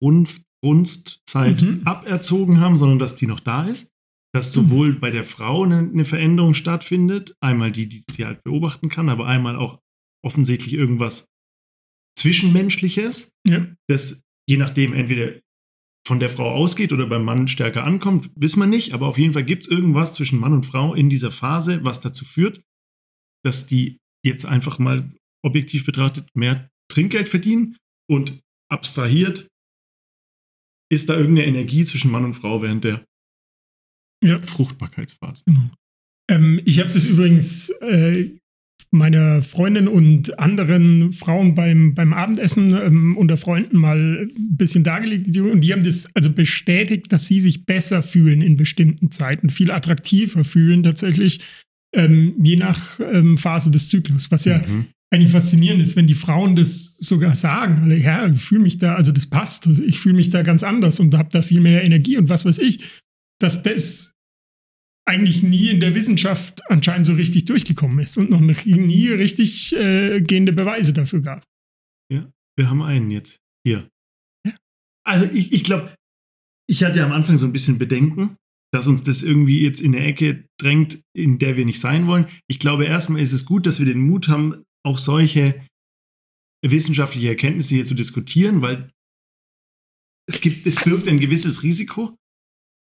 Brunstzeit 0.01 1.61
Mhm. 1.61 1.81
aberzogen 1.85 2.59
haben, 2.59 2.77
sondern 2.77 2.99
dass 2.99 3.15
die 3.15 3.27
noch 3.27 3.39
da 3.39 3.63
ist. 3.63 3.91
Dass 4.33 4.51
sowohl 4.51 4.93
bei 4.93 5.09
der 5.09 5.23
Frau 5.23 5.63
eine, 5.63 5.79
eine 5.79 6.05
Veränderung 6.05 6.53
stattfindet, 6.53 7.35
einmal 7.41 7.71
die, 7.71 7.87
die 7.87 8.03
sie 8.11 8.25
halt 8.25 8.43
beobachten 8.43 8.89
kann, 8.89 9.09
aber 9.09 9.25
einmal 9.25 9.55
auch 9.55 9.79
offensichtlich 10.23 10.73
irgendwas 10.73 11.25
Zwischenmenschliches, 12.19 13.31
ja. 13.47 13.65
das 13.87 14.21
je 14.49 14.57
nachdem 14.57 14.93
entweder 14.93 15.39
von 16.09 16.19
der 16.19 16.29
Frau 16.29 16.51
ausgeht 16.51 16.91
oder 16.91 17.05
beim 17.05 17.23
Mann 17.23 17.47
stärker 17.47 17.83
ankommt, 17.83 18.31
wissen 18.35 18.59
wir 18.59 18.65
nicht. 18.65 18.93
Aber 18.95 19.07
auf 19.07 19.19
jeden 19.19 19.33
Fall 19.33 19.45
gibt 19.45 19.63
es 19.63 19.69
irgendwas 19.69 20.15
zwischen 20.15 20.39
Mann 20.39 20.53
und 20.53 20.65
Frau 20.65 20.95
in 20.95 21.07
dieser 21.07 21.29
Phase, 21.29 21.85
was 21.85 22.01
dazu 22.01 22.25
führt, 22.25 22.63
dass 23.45 23.67
die 23.67 23.99
jetzt 24.25 24.45
einfach 24.45 24.79
mal 24.79 25.13
objektiv 25.45 25.85
betrachtet 25.85 26.27
mehr 26.35 26.67
Trinkgeld 26.91 27.29
verdienen 27.29 27.77
und 28.09 28.41
abstrahiert 28.71 29.47
ist 30.91 31.09
da 31.09 31.13
irgendeine 31.15 31.47
Energie 31.47 31.85
zwischen 31.85 32.09
Mann 32.09 32.25
und 32.25 32.33
Frau 32.33 32.63
während 32.63 32.83
der 32.83 33.05
Ja. 34.23 34.39
Fruchtbarkeitsphase. 34.39 35.43
Genau. 35.45 35.69
Ähm, 36.27 36.59
ich 36.65 36.79
habe 36.79 36.91
das 36.91 37.05
übrigens 37.05 37.69
äh, 37.81 38.35
meiner 38.91 39.41
Freundin 39.41 39.87
und 39.87 40.39
anderen 40.39 41.13
Frauen 41.13 41.53
beim, 41.53 41.93
beim 41.93 42.11
Abendessen 42.13 42.73
ähm, 42.73 43.17
unter 43.17 43.37
Freunden 43.37 43.77
mal 43.77 44.27
ein 44.27 44.57
bisschen 44.57 44.83
dargelegt. 44.83 45.37
Und 45.37 45.61
die 45.61 45.73
haben 45.73 45.83
das 45.83 46.07
also 46.15 46.31
bestätigt, 46.33 47.11
dass 47.11 47.27
sie 47.27 47.39
sich 47.39 47.65
besser 47.65 48.01
fühlen 48.01 48.41
in 48.41 48.55
bestimmten 48.57 49.11
Zeiten, 49.11 49.49
viel 49.49 49.71
attraktiver 49.71 50.43
fühlen 50.43 50.81
tatsächlich, 50.83 51.41
ähm, 51.95 52.33
je 52.43 52.55
nach 52.55 52.99
ähm, 52.99 53.37
Phase 53.37 53.69
des 53.71 53.89
Zyklus. 53.89 54.31
Was 54.31 54.45
ja 54.45 54.59
Mhm. 54.59 54.87
eigentlich 55.11 55.31
faszinierend 55.31 55.81
ist, 55.81 55.95
wenn 55.95 56.07
die 56.07 56.13
Frauen 56.15 56.55
das 56.55 56.97
sogar 56.97 57.35
sagen. 57.35 57.83
Alle, 57.83 57.97
Ja, 57.97 58.27
ich 58.27 58.41
fühle 58.41 58.61
mich 58.61 58.79
da, 58.79 58.95
also 58.95 59.11
das 59.11 59.27
passt, 59.27 59.67
also 59.67 59.83
ich 59.83 59.99
fühle 59.99 60.15
mich 60.15 60.29
da 60.31 60.41
ganz 60.41 60.63
anders 60.63 60.99
und 60.99 61.15
habe 61.15 61.29
da 61.31 61.41
viel 61.41 61.61
mehr 61.61 61.83
Energie 61.83 62.17
und 62.17 62.29
was 62.29 62.43
weiß 62.45 62.57
ich, 62.59 62.79
dass 63.39 63.63
das 63.63 64.13
eigentlich 65.07 65.41
nie 65.43 65.69
in 65.69 65.79
der 65.79 65.95
Wissenschaft 65.95 66.61
anscheinend 66.69 67.05
so 67.05 67.13
richtig 67.13 67.45
durchgekommen 67.45 67.99
ist 67.99 68.17
und 68.17 68.29
noch 68.29 68.41
nie 68.41 69.09
richtig 69.09 69.75
äh, 69.75 70.21
gehende 70.21 70.53
Beweise 70.53 70.93
dafür 70.93 71.21
gab. 71.21 71.43
Wir 72.59 72.69
haben 72.69 72.81
einen 72.81 73.09
jetzt 73.09 73.39
hier. 73.65 73.89
Ja. 74.45 74.53
Also 75.07 75.23
ich, 75.23 75.53
ich 75.53 75.63
glaube, 75.63 75.95
ich 76.69 76.83
hatte 76.83 76.97
ja 76.97 77.05
am 77.05 77.13
Anfang 77.13 77.37
so 77.37 77.45
ein 77.45 77.53
bisschen 77.53 77.79
Bedenken, 77.79 78.35
dass 78.73 78.85
uns 78.85 79.01
das 79.03 79.23
irgendwie 79.23 79.63
jetzt 79.63 79.79
in 79.79 79.95
eine 79.95 80.05
Ecke 80.05 80.45
drängt, 80.59 81.01
in 81.15 81.39
der 81.39 81.55
wir 81.55 81.63
nicht 81.63 81.79
sein 81.79 82.05
wollen. 82.05 82.27
Ich 82.49 82.59
glaube, 82.59 82.83
erstmal 82.83 83.21
ist 83.21 83.31
es 83.31 83.45
gut, 83.45 83.65
dass 83.65 83.79
wir 83.79 83.85
den 83.85 84.01
Mut 84.01 84.27
haben, 84.27 84.65
auch 84.85 84.97
solche 84.97 85.65
wissenschaftliche 86.61 87.29
Erkenntnisse 87.29 87.75
hier 87.75 87.85
zu 87.85 87.95
diskutieren, 87.95 88.61
weil 88.61 88.91
es 90.29 90.41
gibt, 90.41 90.67
es 90.67 90.83
birgt 90.83 91.07
ein 91.07 91.21
gewisses 91.21 91.63
Risiko, 91.63 92.13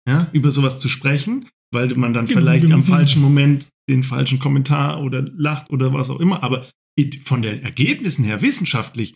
ja, 0.07 0.29
über 0.31 0.51
sowas 0.51 0.79
zu 0.79 0.87
sprechen, 0.87 1.49
weil 1.75 1.89
man 1.95 2.11
dann 2.13 2.25
Genau, 2.25 2.39
vielleicht 2.39 2.71
am 2.71 2.81
falschen 2.81 3.21
Moment 3.21 3.67
den 3.87 4.01
falschen 4.01 4.39
Kommentar 4.39 5.03
oder 5.03 5.23
lacht 5.37 5.69
oder 5.69 5.93
was 5.93 6.09
auch 6.09 6.19
immer. 6.19 6.41
Aber 6.41 6.65
von 7.23 7.43
den 7.43 7.61
Ergebnissen 7.61 8.25
her 8.25 8.41
wissenschaftlich 8.41 9.13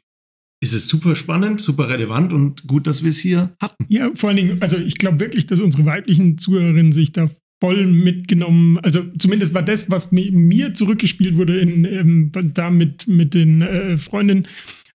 ist 0.62 0.74
es 0.74 0.88
super 0.88 1.16
spannend, 1.16 1.62
super 1.62 1.88
relevant 1.90 2.34
und 2.34 2.68
gut, 2.68 2.86
dass 2.86 3.02
wir 3.02 3.10
es 3.10 3.18
hier 3.18 3.56
hatten. 3.62 3.86
Ja, 3.88 4.12
vor 4.14 4.30
allen 4.30 4.38
Dingen, 4.38 4.62
also 4.62 4.78
ich 4.78 4.96
glaube 5.00 5.20
wirklich, 5.20 5.48
dass 5.48 5.60
unsere 5.62 5.86
weiblichen 5.86 6.38
Zuhörerinnen 6.38 6.92
sich 6.92 7.14
da 7.14 7.30
voll 7.62 7.86
mitgenommen, 7.88 8.78
also 8.80 9.04
zumindest 9.18 9.54
war 9.54 9.64
das, 9.64 9.90
was 9.90 10.12
mi- 10.12 10.32
mir 10.32 10.74
zurückgespielt 10.74 11.36
wurde 11.36 11.60
in, 11.60 11.86
ähm, 11.86 12.32
da 12.54 12.70
mit, 12.70 13.08
mit 13.08 13.34
den 13.34 13.62
äh, 13.62 13.98
Freundinnen, 13.98 14.48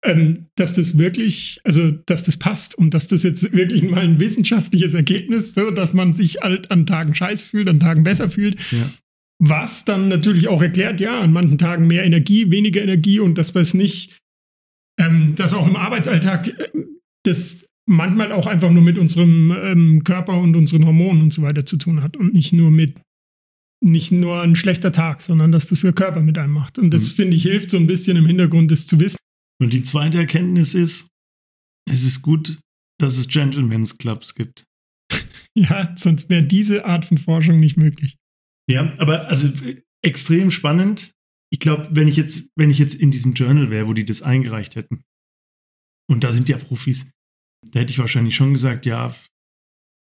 ähm, 0.04 0.46
dass 0.56 0.74
das 0.74 0.98
wirklich, 0.98 1.60
also 1.64 1.90
dass 1.90 2.24
das 2.24 2.36
passt 2.36 2.76
und 2.76 2.92
dass 2.92 3.08
das 3.08 3.22
jetzt 3.22 3.52
wirklich 3.52 3.82
mal 3.82 4.04
ein 4.04 4.20
wissenschaftliches 4.20 4.94
Ergebnis, 4.94 5.54
so, 5.54 5.70
dass 5.70 5.94
man 5.94 6.12
sich 6.12 6.42
halt 6.42 6.70
an 6.70 6.86
Tagen 6.86 7.14
scheiß 7.14 7.44
fühlt, 7.44 7.68
an 7.68 7.80
Tagen 7.80 8.04
besser 8.04 8.28
fühlt. 8.28 8.60
Ja. 8.70 8.90
Was 9.40 9.84
dann 9.84 10.08
natürlich 10.08 10.48
auch 10.48 10.62
erklärt, 10.62 11.00
ja, 11.00 11.18
an 11.18 11.32
manchen 11.32 11.58
Tagen 11.58 11.86
mehr 11.86 12.04
Energie, 12.04 12.50
weniger 12.50 12.82
Energie 12.82 13.18
und 13.18 13.36
dass 13.36 13.54
wir 13.54 13.62
es 13.62 13.74
nicht, 13.74 14.18
ähm, 15.00 15.34
dass 15.36 15.54
auch 15.54 15.66
im 15.66 15.76
Arbeitsalltag 15.76 16.48
äh, 16.48 16.68
das 17.24 17.66
manchmal 17.86 18.32
auch 18.32 18.46
einfach 18.46 18.70
nur 18.70 18.82
mit 18.82 18.98
unserem 18.98 19.50
ähm, 19.50 20.04
Körper 20.04 20.38
und 20.38 20.54
unseren 20.54 20.86
Hormonen 20.86 21.22
und 21.22 21.32
so 21.32 21.42
weiter 21.42 21.64
zu 21.66 21.76
tun 21.76 22.02
hat 22.02 22.16
und 22.16 22.34
nicht 22.34 22.52
nur 22.52 22.70
mit 22.70 22.94
nicht 23.82 24.12
nur 24.12 24.40
ein 24.40 24.56
schlechter 24.56 24.92
Tag, 24.92 25.20
sondern 25.20 25.52
dass 25.52 25.66
das 25.66 25.82
der 25.82 25.92
Körper 25.92 26.22
mit 26.22 26.38
einem 26.38 26.54
macht. 26.54 26.78
Und 26.78 26.92
das, 26.92 27.10
mhm. 27.10 27.16
finde 27.16 27.36
ich, 27.36 27.42
hilft 27.42 27.70
so 27.70 27.76
ein 27.76 27.86
bisschen 27.86 28.16
im 28.16 28.26
Hintergrund, 28.26 28.70
das 28.70 28.86
zu 28.86 28.98
wissen. 28.98 29.18
Und 29.64 29.72
die 29.72 29.80
zweite 29.80 30.18
Erkenntnis 30.18 30.74
ist, 30.74 31.08
es 31.90 32.04
ist 32.04 32.20
gut, 32.20 32.60
dass 33.00 33.16
es 33.16 33.28
Gentlemen's 33.28 33.96
Clubs 33.96 34.34
gibt. 34.34 34.66
ja, 35.56 35.90
sonst 35.96 36.28
wäre 36.28 36.44
diese 36.44 36.84
Art 36.84 37.06
von 37.06 37.16
Forschung 37.16 37.60
nicht 37.60 37.78
möglich. 37.78 38.18
Ja, 38.70 38.92
aber 38.98 39.28
also 39.28 39.48
extrem 40.04 40.50
spannend. 40.50 41.12
Ich 41.50 41.60
glaube, 41.60 41.88
wenn 41.92 42.08
ich 42.08 42.16
jetzt, 42.16 42.50
wenn 42.56 42.68
ich 42.68 42.78
jetzt 42.78 42.94
in 42.94 43.10
diesem 43.10 43.32
Journal 43.32 43.70
wäre, 43.70 43.88
wo 43.88 43.94
die 43.94 44.04
das 44.04 44.20
eingereicht 44.20 44.76
hätten, 44.76 45.02
und 46.10 46.24
da 46.24 46.32
sind 46.32 46.50
ja 46.50 46.58
Profis, 46.58 47.10
da 47.66 47.80
hätte 47.80 47.90
ich 47.90 47.98
wahrscheinlich 47.98 48.36
schon 48.36 48.52
gesagt, 48.52 48.84
ja, 48.84 49.14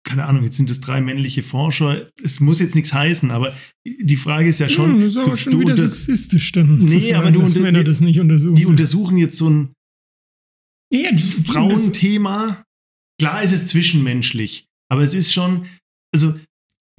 keine 0.07 0.25
Ahnung, 0.25 0.45
jetzt 0.45 0.55
sind 0.55 0.69
es 0.69 0.79
drei 0.79 1.01
männliche 1.01 1.43
Forscher. 1.43 2.09
Es 2.23 2.39
muss 2.39 2.61
jetzt 2.61 2.75
nichts 2.75 2.93
heißen, 2.93 3.29
aber 3.29 3.53
die 3.85 4.15
Frage 4.15 4.47
ist 4.47 4.59
ja 4.59 4.69
schon. 4.69 4.99
Ja, 4.99 5.05
das 5.05 5.15
ist 5.15 5.17
aber 5.17 5.31
du, 5.31 5.37
schon 5.37 5.51
du, 5.51 5.59
wieder 5.59 5.75
das, 5.75 6.05
sexistisch 6.05 6.51
dann. 6.53 6.77
Nee, 6.77 6.99
sagen, 6.99 7.15
aber 7.15 7.31
du 7.31 7.41
dass 7.41 7.55
Männer 7.55 7.83
das 7.83 7.99
nicht 7.99 8.19
untersuchen. 8.19 8.55
Die 8.55 8.65
untersuchen 8.65 9.17
jetzt 9.17 9.37
so 9.37 9.49
ein 9.49 9.73
ja, 10.93 11.09
Frauenthema. 11.45 12.63
Klar 13.19 13.43
ist 13.43 13.51
es 13.51 13.67
zwischenmenschlich, 13.67 14.67
aber 14.89 15.01
es 15.01 15.13
ist 15.13 15.33
schon, 15.33 15.65
also 16.13 16.39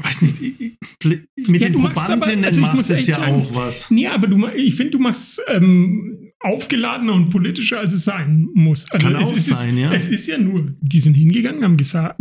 weiß 0.03 0.23
nicht, 0.23 0.41
mit 1.03 1.29
ja, 1.63 1.69
den 1.69 1.73
Probandinnen 1.73 2.45
also 2.45 2.61
macht 2.61 2.79
es 2.91 3.07
ja 3.07 3.15
sagen, 3.15 3.37
auch 3.37 3.55
was. 3.55 3.91
Nee, 3.91 4.09
aber 4.09 4.27
du, 4.27 4.49
ich 4.49 4.75
finde, 4.75 4.91
du 4.93 4.99
machst 4.99 5.41
ähm, 5.49 6.28
aufgeladener 6.41 7.15
und 7.15 7.31
politischer, 7.31 7.81
als 7.81 7.93
es 7.93 8.05
sein 8.05 8.49
muss. 8.55 8.91
Also 8.91 9.07
Kann 9.07 9.17
auch 9.17 9.35
ist, 9.35 9.47
sein, 9.47 9.77
ja. 9.77 9.93
Es 9.93 10.09
ist 10.09 10.27
ja 10.29 10.39
nur, 10.39 10.75
die 10.81 11.01
sind 11.01 11.15
hingegangen, 11.15 11.65
haben 11.65 11.77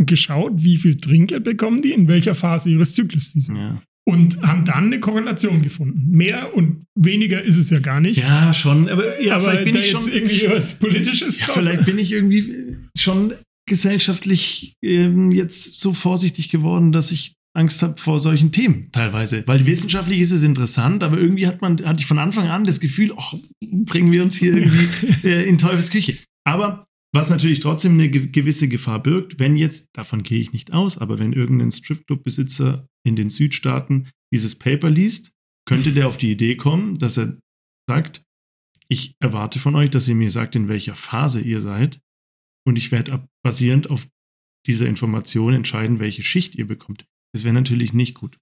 geschaut, 0.06 0.52
wie 0.56 0.76
viel 0.76 0.96
Trinkgeld 0.96 1.44
bekommen 1.44 1.82
die, 1.82 1.92
in 1.92 2.08
welcher 2.08 2.34
Phase 2.34 2.70
ihres 2.70 2.94
Zyklus 2.94 3.32
die 3.32 3.40
sind. 3.40 3.56
Ja. 3.56 3.80
Und 4.04 4.40
haben 4.42 4.64
dann 4.64 4.86
eine 4.86 5.00
Korrelation 5.00 5.62
gefunden. 5.62 6.10
Mehr 6.10 6.54
und 6.54 6.82
weniger 6.94 7.42
ist 7.42 7.58
es 7.58 7.68
ja 7.68 7.78
gar 7.78 8.00
nicht. 8.00 8.18
Ja, 8.18 8.54
schon. 8.54 8.88
Aber, 8.88 9.20
ja, 9.20 9.36
aber 9.36 9.50
vielleicht 9.50 9.64
bin 9.64 9.76
ich 9.76 9.90
schon 9.90 10.08
irgendwie 10.08 10.48
was 10.48 10.78
Politisches 10.78 11.38
ja, 11.40 11.46
Vielleicht 11.48 11.84
bin 11.84 11.98
ich 11.98 12.10
irgendwie 12.12 12.78
schon 12.96 13.34
gesellschaftlich 13.68 14.72
ähm, 14.82 15.30
jetzt 15.30 15.78
so 15.78 15.92
vorsichtig 15.92 16.48
geworden, 16.48 16.90
dass 16.90 17.12
ich 17.12 17.34
Angst 17.54 17.82
habe 17.82 17.98
vor 17.98 18.20
solchen 18.20 18.52
Themen 18.52 18.90
teilweise. 18.92 19.42
Weil 19.46 19.66
wissenschaftlich 19.66 20.20
ist 20.20 20.32
es 20.32 20.42
interessant, 20.42 21.02
aber 21.02 21.18
irgendwie 21.18 21.46
hat 21.46 21.60
man, 21.60 21.84
hatte 21.84 22.00
ich 22.00 22.06
von 22.06 22.18
Anfang 22.18 22.48
an 22.48 22.64
das 22.64 22.80
Gefühl, 22.80 23.12
ach, 23.16 23.34
bringen 23.60 24.12
wir 24.12 24.22
uns 24.22 24.36
hier 24.36 24.56
irgendwie 24.56 25.26
äh, 25.28 25.48
in 25.48 25.58
Teufels 25.58 25.90
Küche. 25.90 26.18
Aber 26.44 26.86
was 27.12 27.30
natürlich 27.30 27.60
trotzdem 27.60 27.94
eine 27.94 28.10
gewisse 28.10 28.68
Gefahr 28.68 29.02
birgt, 29.02 29.38
wenn 29.38 29.56
jetzt, 29.56 29.88
davon 29.94 30.22
gehe 30.22 30.40
ich 30.40 30.52
nicht 30.52 30.72
aus, 30.72 30.98
aber 30.98 31.18
wenn 31.18 31.32
irgendein 31.32 31.72
Stripclub-Besitzer 31.72 32.86
in 33.04 33.16
den 33.16 33.30
Südstaaten 33.30 34.10
dieses 34.32 34.58
Paper 34.58 34.90
liest, 34.90 35.32
könnte 35.66 35.92
der 35.92 36.06
auf 36.06 36.18
die 36.18 36.30
Idee 36.30 36.56
kommen, 36.56 36.98
dass 36.98 37.16
er 37.16 37.38
sagt, 37.88 38.22
ich 38.88 39.14
erwarte 39.20 39.58
von 39.58 39.74
euch, 39.74 39.90
dass 39.90 40.08
ihr 40.08 40.14
mir 40.14 40.30
sagt, 40.30 40.54
in 40.54 40.68
welcher 40.68 40.94
Phase 40.94 41.40
ihr 41.40 41.62
seid 41.62 42.00
und 42.66 42.76
ich 42.76 42.92
werde 42.92 43.26
basierend 43.42 43.90
auf 43.90 44.06
dieser 44.66 44.86
Information 44.86 45.54
entscheiden, 45.54 45.98
welche 45.98 46.22
Schicht 46.22 46.54
ihr 46.54 46.66
bekommt. 46.66 47.06
Das 47.32 47.44
wäre 47.44 47.54
natürlich 47.54 47.92
nicht 47.92 48.14
gut. 48.14 48.38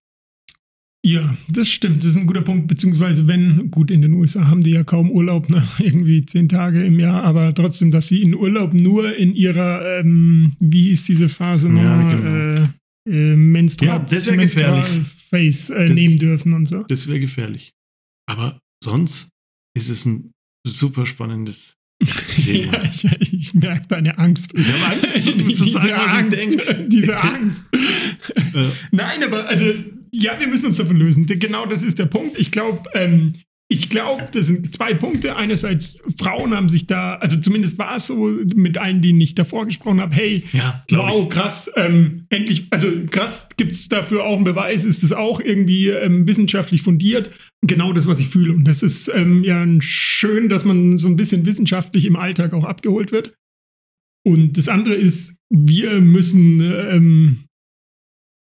Ja, 1.04 1.36
das 1.48 1.68
stimmt. 1.68 2.02
Das 2.02 2.12
ist 2.12 2.16
ein 2.16 2.26
guter 2.26 2.42
Punkt. 2.42 2.66
Beziehungsweise, 2.66 3.28
wenn, 3.28 3.70
gut, 3.70 3.92
in 3.92 4.02
den 4.02 4.14
USA 4.14 4.48
haben 4.48 4.64
die 4.64 4.70
ja 4.70 4.82
kaum 4.82 5.10
Urlaub, 5.10 5.48
ne? 5.50 5.66
irgendwie 5.78 6.26
zehn 6.26 6.48
Tage 6.48 6.84
im 6.84 6.98
Jahr, 6.98 7.22
aber 7.22 7.54
trotzdem, 7.54 7.92
dass 7.92 8.08
sie 8.08 8.22
in 8.22 8.34
Urlaub 8.34 8.74
nur 8.74 9.16
in 9.16 9.32
ihrer, 9.32 10.00
ähm, 10.00 10.52
wie 10.58 10.88
hieß 10.88 11.04
diese 11.04 11.28
Phase 11.28 11.68
nochmal, 11.68 12.12
ja, 12.12 12.16
genau. 12.16 12.68
äh, 13.08 13.32
äh, 13.32 13.36
Menstrual, 13.36 14.04
ja, 14.10 14.36
Menstrual 14.36 14.84
Face 15.04 15.70
äh, 15.70 15.88
nehmen 15.88 16.18
dürfen 16.18 16.54
und 16.54 16.66
so. 16.66 16.82
Das 16.88 17.06
wäre 17.06 17.20
gefährlich. 17.20 17.72
Aber 18.28 18.60
sonst 18.82 19.28
ist 19.76 19.88
es 19.88 20.06
ein 20.06 20.32
super 20.66 21.06
spannendes 21.06 21.76
ja, 22.00 22.82
ich, 22.82 23.04
ich 23.32 23.54
merke 23.54 23.88
deine 23.88 24.18
Angst. 24.18 24.52
Ich 24.58 24.72
habe 24.72 24.94
Angst, 24.94 25.24
zu 25.24 25.32
diese 25.32 25.70
sagen, 25.70 26.34
Angst, 26.34 26.58
Diese 26.88 27.20
Angst. 27.20 27.64
Nein, 28.90 29.22
aber 29.22 29.48
also, 29.48 29.64
ja, 30.12 30.38
wir 30.38 30.46
müssen 30.46 30.66
uns 30.66 30.76
davon 30.76 30.96
lösen. 30.96 31.26
Genau 31.26 31.66
das 31.66 31.82
ist 31.82 31.98
der 31.98 32.06
Punkt. 32.06 32.38
Ich 32.38 32.50
glaube, 32.50 32.82
ähm, 32.94 33.34
ich 33.68 33.90
glaube, 33.90 34.28
das 34.32 34.46
sind 34.46 34.72
zwei 34.74 34.94
Punkte. 34.94 35.34
Einerseits, 35.34 36.00
Frauen 36.18 36.54
haben 36.54 36.68
sich 36.68 36.86
da, 36.86 37.16
also 37.16 37.36
zumindest 37.36 37.78
war 37.78 37.96
es 37.96 38.06
so 38.06 38.26
mit 38.54 38.78
allen, 38.78 39.02
denen 39.02 39.20
ich 39.20 39.34
davor 39.34 39.66
gesprochen 39.66 40.00
habe, 40.00 40.14
hey, 40.14 40.44
ja, 40.52 40.84
wow, 40.92 41.24
ich. 41.24 41.30
krass, 41.30 41.70
ähm, 41.74 42.26
endlich, 42.28 42.68
also 42.70 42.86
krass, 43.10 43.48
gibt 43.56 43.72
es 43.72 43.88
dafür 43.88 44.24
auch 44.24 44.36
einen 44.36 44.44
Beweis, 44.44 44.84
ist 44.84 45.02
es 45.02 45.12
auch 45.12 45.40
irgendwie 45.40 45.88
ähm, 45.88 46.28
wissenschaftlich 46.28 46.82
fundiert? 46.82 47.30
Genau 47.62 47.92
das, 47.92 48.06
was 48.06 48.20
ich 48.20 48.28
fühle. 48.28 48.52
Und 48.52 48.64
das 48.64 48.84
ist 48.84 49.08
ähm, 49.12 49.42
ja 49.42 49.66
schön, 49.80 50.48
dass 50.48 50.64
man 50.64 50.96
so 50.96 51.08
ein 51.08 51.16
bisschen 51.16 51.44
wissenschaftlich 51.44 52.04
im 52.04 52.14
Alltag 52.14 52.54
auch 52.54 52.64
abgeholt 52.64 53.10
wird. 53.10 53.34
Und 54.24 54.56
das 54.58 54.68
andere 54.68 54.94
ist, 54.94 55.34
wir 55.50 56.00
müssen 56.00 56.60
ähm, 56.60 57.45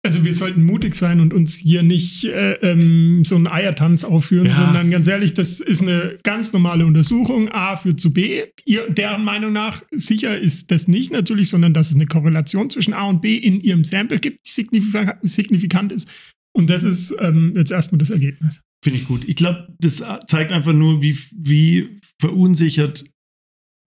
also 0.04 0.24
wir 0.24 0.34
sollten 0.34 0.64
mutig 0.64 0.94
sein 0.96 1.20
und 1.20 1.32
uns 1.32 1.56
hier 1.56 1.82
nicht 1.82 2.24
äh, 2.24 2.54
ähm, 2.54 3.24
so 3.24 3.36
einen 3.36 3.46
Eiertanz 3.46 4.02
aufführen, 4.02 4.46
ja. 4.46 4.54
sondern 4.54 4.90
ganz 4.90 5.06
ehrlich, 5.06 5.34
das 5.34 5.60
ist 5.60 5.80
eine 5.80 6.18
ganz 6.24 6.52
normale 6.52 6.84
Untersuchung. 6.86 7.48
A 7.50 7.76
führt 7.76 8.00
zu 8.00 8.12
B. 8.12 8.42
Ihr, 8.64 8.90
deren 8.90 9.22
Meinung 9.22 9.52
nach 9.52 9.82
sicher 9.92 10.36
ist 10.38 10.72
das 10.72 10.88
nicht 10.88 11.12
natürlich, 11.12 11.48
sondern 11.48 11.72
dass 11.72 11.90
es 11.90 11.94
eine 11.94 12.06
Korrelation 12.06 12.68
zwischen 12.68 12.94
A 12.94 13.04
und 13.04 13.22
B 13.22 13.36
in 13.36 13.60
ihrem 13.60 13.84
Sample 13.84 14.18
gibt, 14.18 14.38
die 14.44 14.50
signifikant, 14.50 15.18
signifikant 15.22 15.92
ist. 15.92 16.08
Und 16.52 16.68
das 16.68 16.82
ist 16.82 17.14
ähm, 17.20 17.52
jetzt 17.56 17.70
erstmal 17.70 17.98
das 17.98 18.10
Ergebnis. 18.10 18.60
Finde 18.84 18.98
ich 18.98 19.06
gut. 19.06 19.26
Ich 19.28 19.36
glaube, 19.36 19.68
das 19.78 20.02
zeigt 20.26 20.50
einfach 20.50 20.72
nur, 20.72 21.00
wie, 21.00 21.16
wie 21.36 22.00
verunsichert 22.20 23.04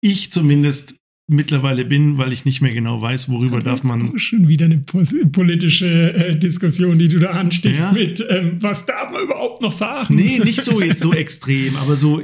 ich 0.03 0.31
zumindest 0.31 0.95
mittlerweile 1.31 1.85
bin, 1.85 2.17
weil 2.17 2.33
ich 2.33 2.45
nicht 2.45 2.61
mehr 2.61 2.73
genau 2.73 3.01
weiß, 3.01 3.29
worüber 3.29 3.55
Aber 3.55 3.63
darf 3.63 3.83
man. 3.83 4.17
Schon 4.19 4.47
wieder 4.47 4.65
eine 4.65 4.79
politische 4.79 6.13
äh, 6.13 6.37
Diskussion, 6.37 6.99
die 6.99 7.07
du 7.07 7.19
da 7.19 7.31
anstichst 7.31 7.81
ja? 7.81 7.91
mit, 7.91 8.25
ähm, 8.29 8.57
was 8.61 8.85
darf 8.85 9.11
man 9.11 9.23
überhaupt 9.23 9.61
noch 9.61 9.71
sagen? 9.71 10.15
Nee, 10.15 10.39
nicht 10.39 10.63
so 10.63 10.81
jetzt 10.81 11.01
so 11.01 11.13
extrem, 11.13 11.75
aber 11.77 11.95
so, 11.95 12.21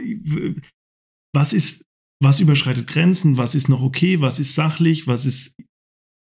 was 1.34 1.54
ist, 1.54 1.84
was 2.22 2.40
überschreitet 2.40 2.88
Grenzen, 2.88 3.38
was 3.38 3.56
ist 3.56 3.70
noch 3.70 3.82
okay, 3.82 4.22
was 4.22 4.40
ist 4.40 4.56
sachlich, 4.56 5.08
was 5.08 5.26
ist 5.26 5.56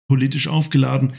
politisch 0.09 0.47
aufgeladen. 0.47 1.13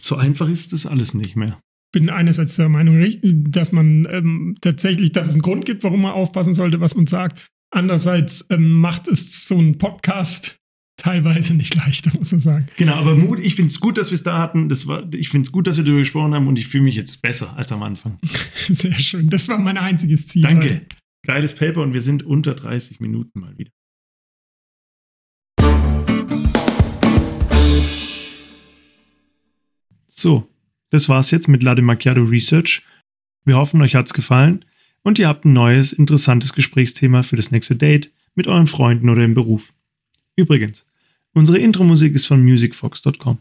So 0.00 0.16
einfach 0.16 0.48
ist 0.48 0.72
das 0.72 0.86
alles 0.86 1.14
nicht 1.14 1.36
mehr 1.36 1.60
bin 1.92 2.08
einerseits 2.08 2.56
der 2.56 2.70
Meinung, 2.70 3.06
dass 3.22 3.70
man 3.70 4.08
ähm, 4.10 4.56
tatsächlich, 4.60 5.12
dass 5.12 5.28
es 5.28 5.34
einen 5.34 5.42
Grund 5.42 5.66
gibt, 5.66 5.84
warum 5.84 6.02
man 6.02 6.12
aufpassen 6.12 6.54
sollte, 6.54 6.80
was 6.80 6.96
man 6.96 7.06
sagt. 7.06 7.51
Andererseits 7.74 8.44
ähm, 8.50 8.70
macht 8.70 9.08
es 9.08 9.46
so 9.46 9.58
ein 9.58 9.78
Podcast 9.78 10.56
teilweise 10.98 11.54
nicht 11.54 11.74
leichter, 11.74 12.12
muss 12.18 12.30
man 12.30 12.40
sagen. 12.40 12.66
Genau, 12.76 12.92
aber 12.92 13.16
Mut, 13.16 13.38
ich 13.38 13.54
finde 13.54 13.70
es 13.70 13.80
gut, 13.80 13.96
dass 13.96 14.10
wir 14.10 14.14
es 14.14 14.22
da 14.22 14.38
hatten. 14.38 14.68
Das 14.68 14.86
war, 14.86 15.10
ich 15.14 15.30
finde 15.30 15.46
es 15.46 15.52
gut, 15.52 15.66
dass 15.66 15.78
wir 15.78 15.84
darüber 15.84 16.00
gesprochen 16.00 16.34
haben 16.34 16.46
und 16.46 16.58
ich 16.58 16.68
fühle 16.68 16.84
mich 16.84 16.96
jetzt 16.96 17.22
besser 17.22 17.56
als 17.56 17.72
am 17.72 17.82
Anfang. 17.82 18.18
Sehr 18.68 18.98
schön. 18.98 19.30
Das 19.30 19.48
war 19.48 19.58
mein 19.58 19.78
einziges 19.78 20.28
Ziel. 20.28 20.42
Danke. 20.42 20.66
Heute. 20.66 20.86
Geiles 21.24 21.54
Paper 21.54 21.80
und 21.80 21.94
wir 21.94 22.02
sind 22.02 22.24
unter 22.24 22.54
30 22.54 23.00
Minuten 23.00 23.40
mal 23.40 23.56
wieder. 23.56 23.70
So, 30.06 30.46
das 30.90 31.08
war's 31.08 31.30
jetzt 31.30 31.48
mit 31.48 31.62
Lade 31.62 31.80
Macchiato 31.80 32.22
Research. 32.22 32.82
Wir 33.46 33.56
hoffen, 33.56 33.80
euch 33.80 33.94
hat's 33.94 34.12
gefallen 34.12 34.66
und 35.02 35.18
ihr 35.18 35.28
habt 35.28 35.44
ein 35.44 35.52
neues, 35.52 35.92
interessantes 35.92 36.52
Gesprächsthema 36.52 37.22
für 37.22 37.36
das 37.36 37.50
nächste 37.50 37.76
Date 37.76 38.12
mit 38.34 38.46
euren 38.46 38.66
Freunden 38.66 39.08
oder 39.08 39.24
im 39.24 39.34
Beruf. 39.34 39.72
Übrigens, 40.36 40.86
unsere 41.34 41.58
Intro-Musik 41.58 42.14
ist 42.14 42.26
von 42.26 42.44
musicfox.com. 42.44 43.38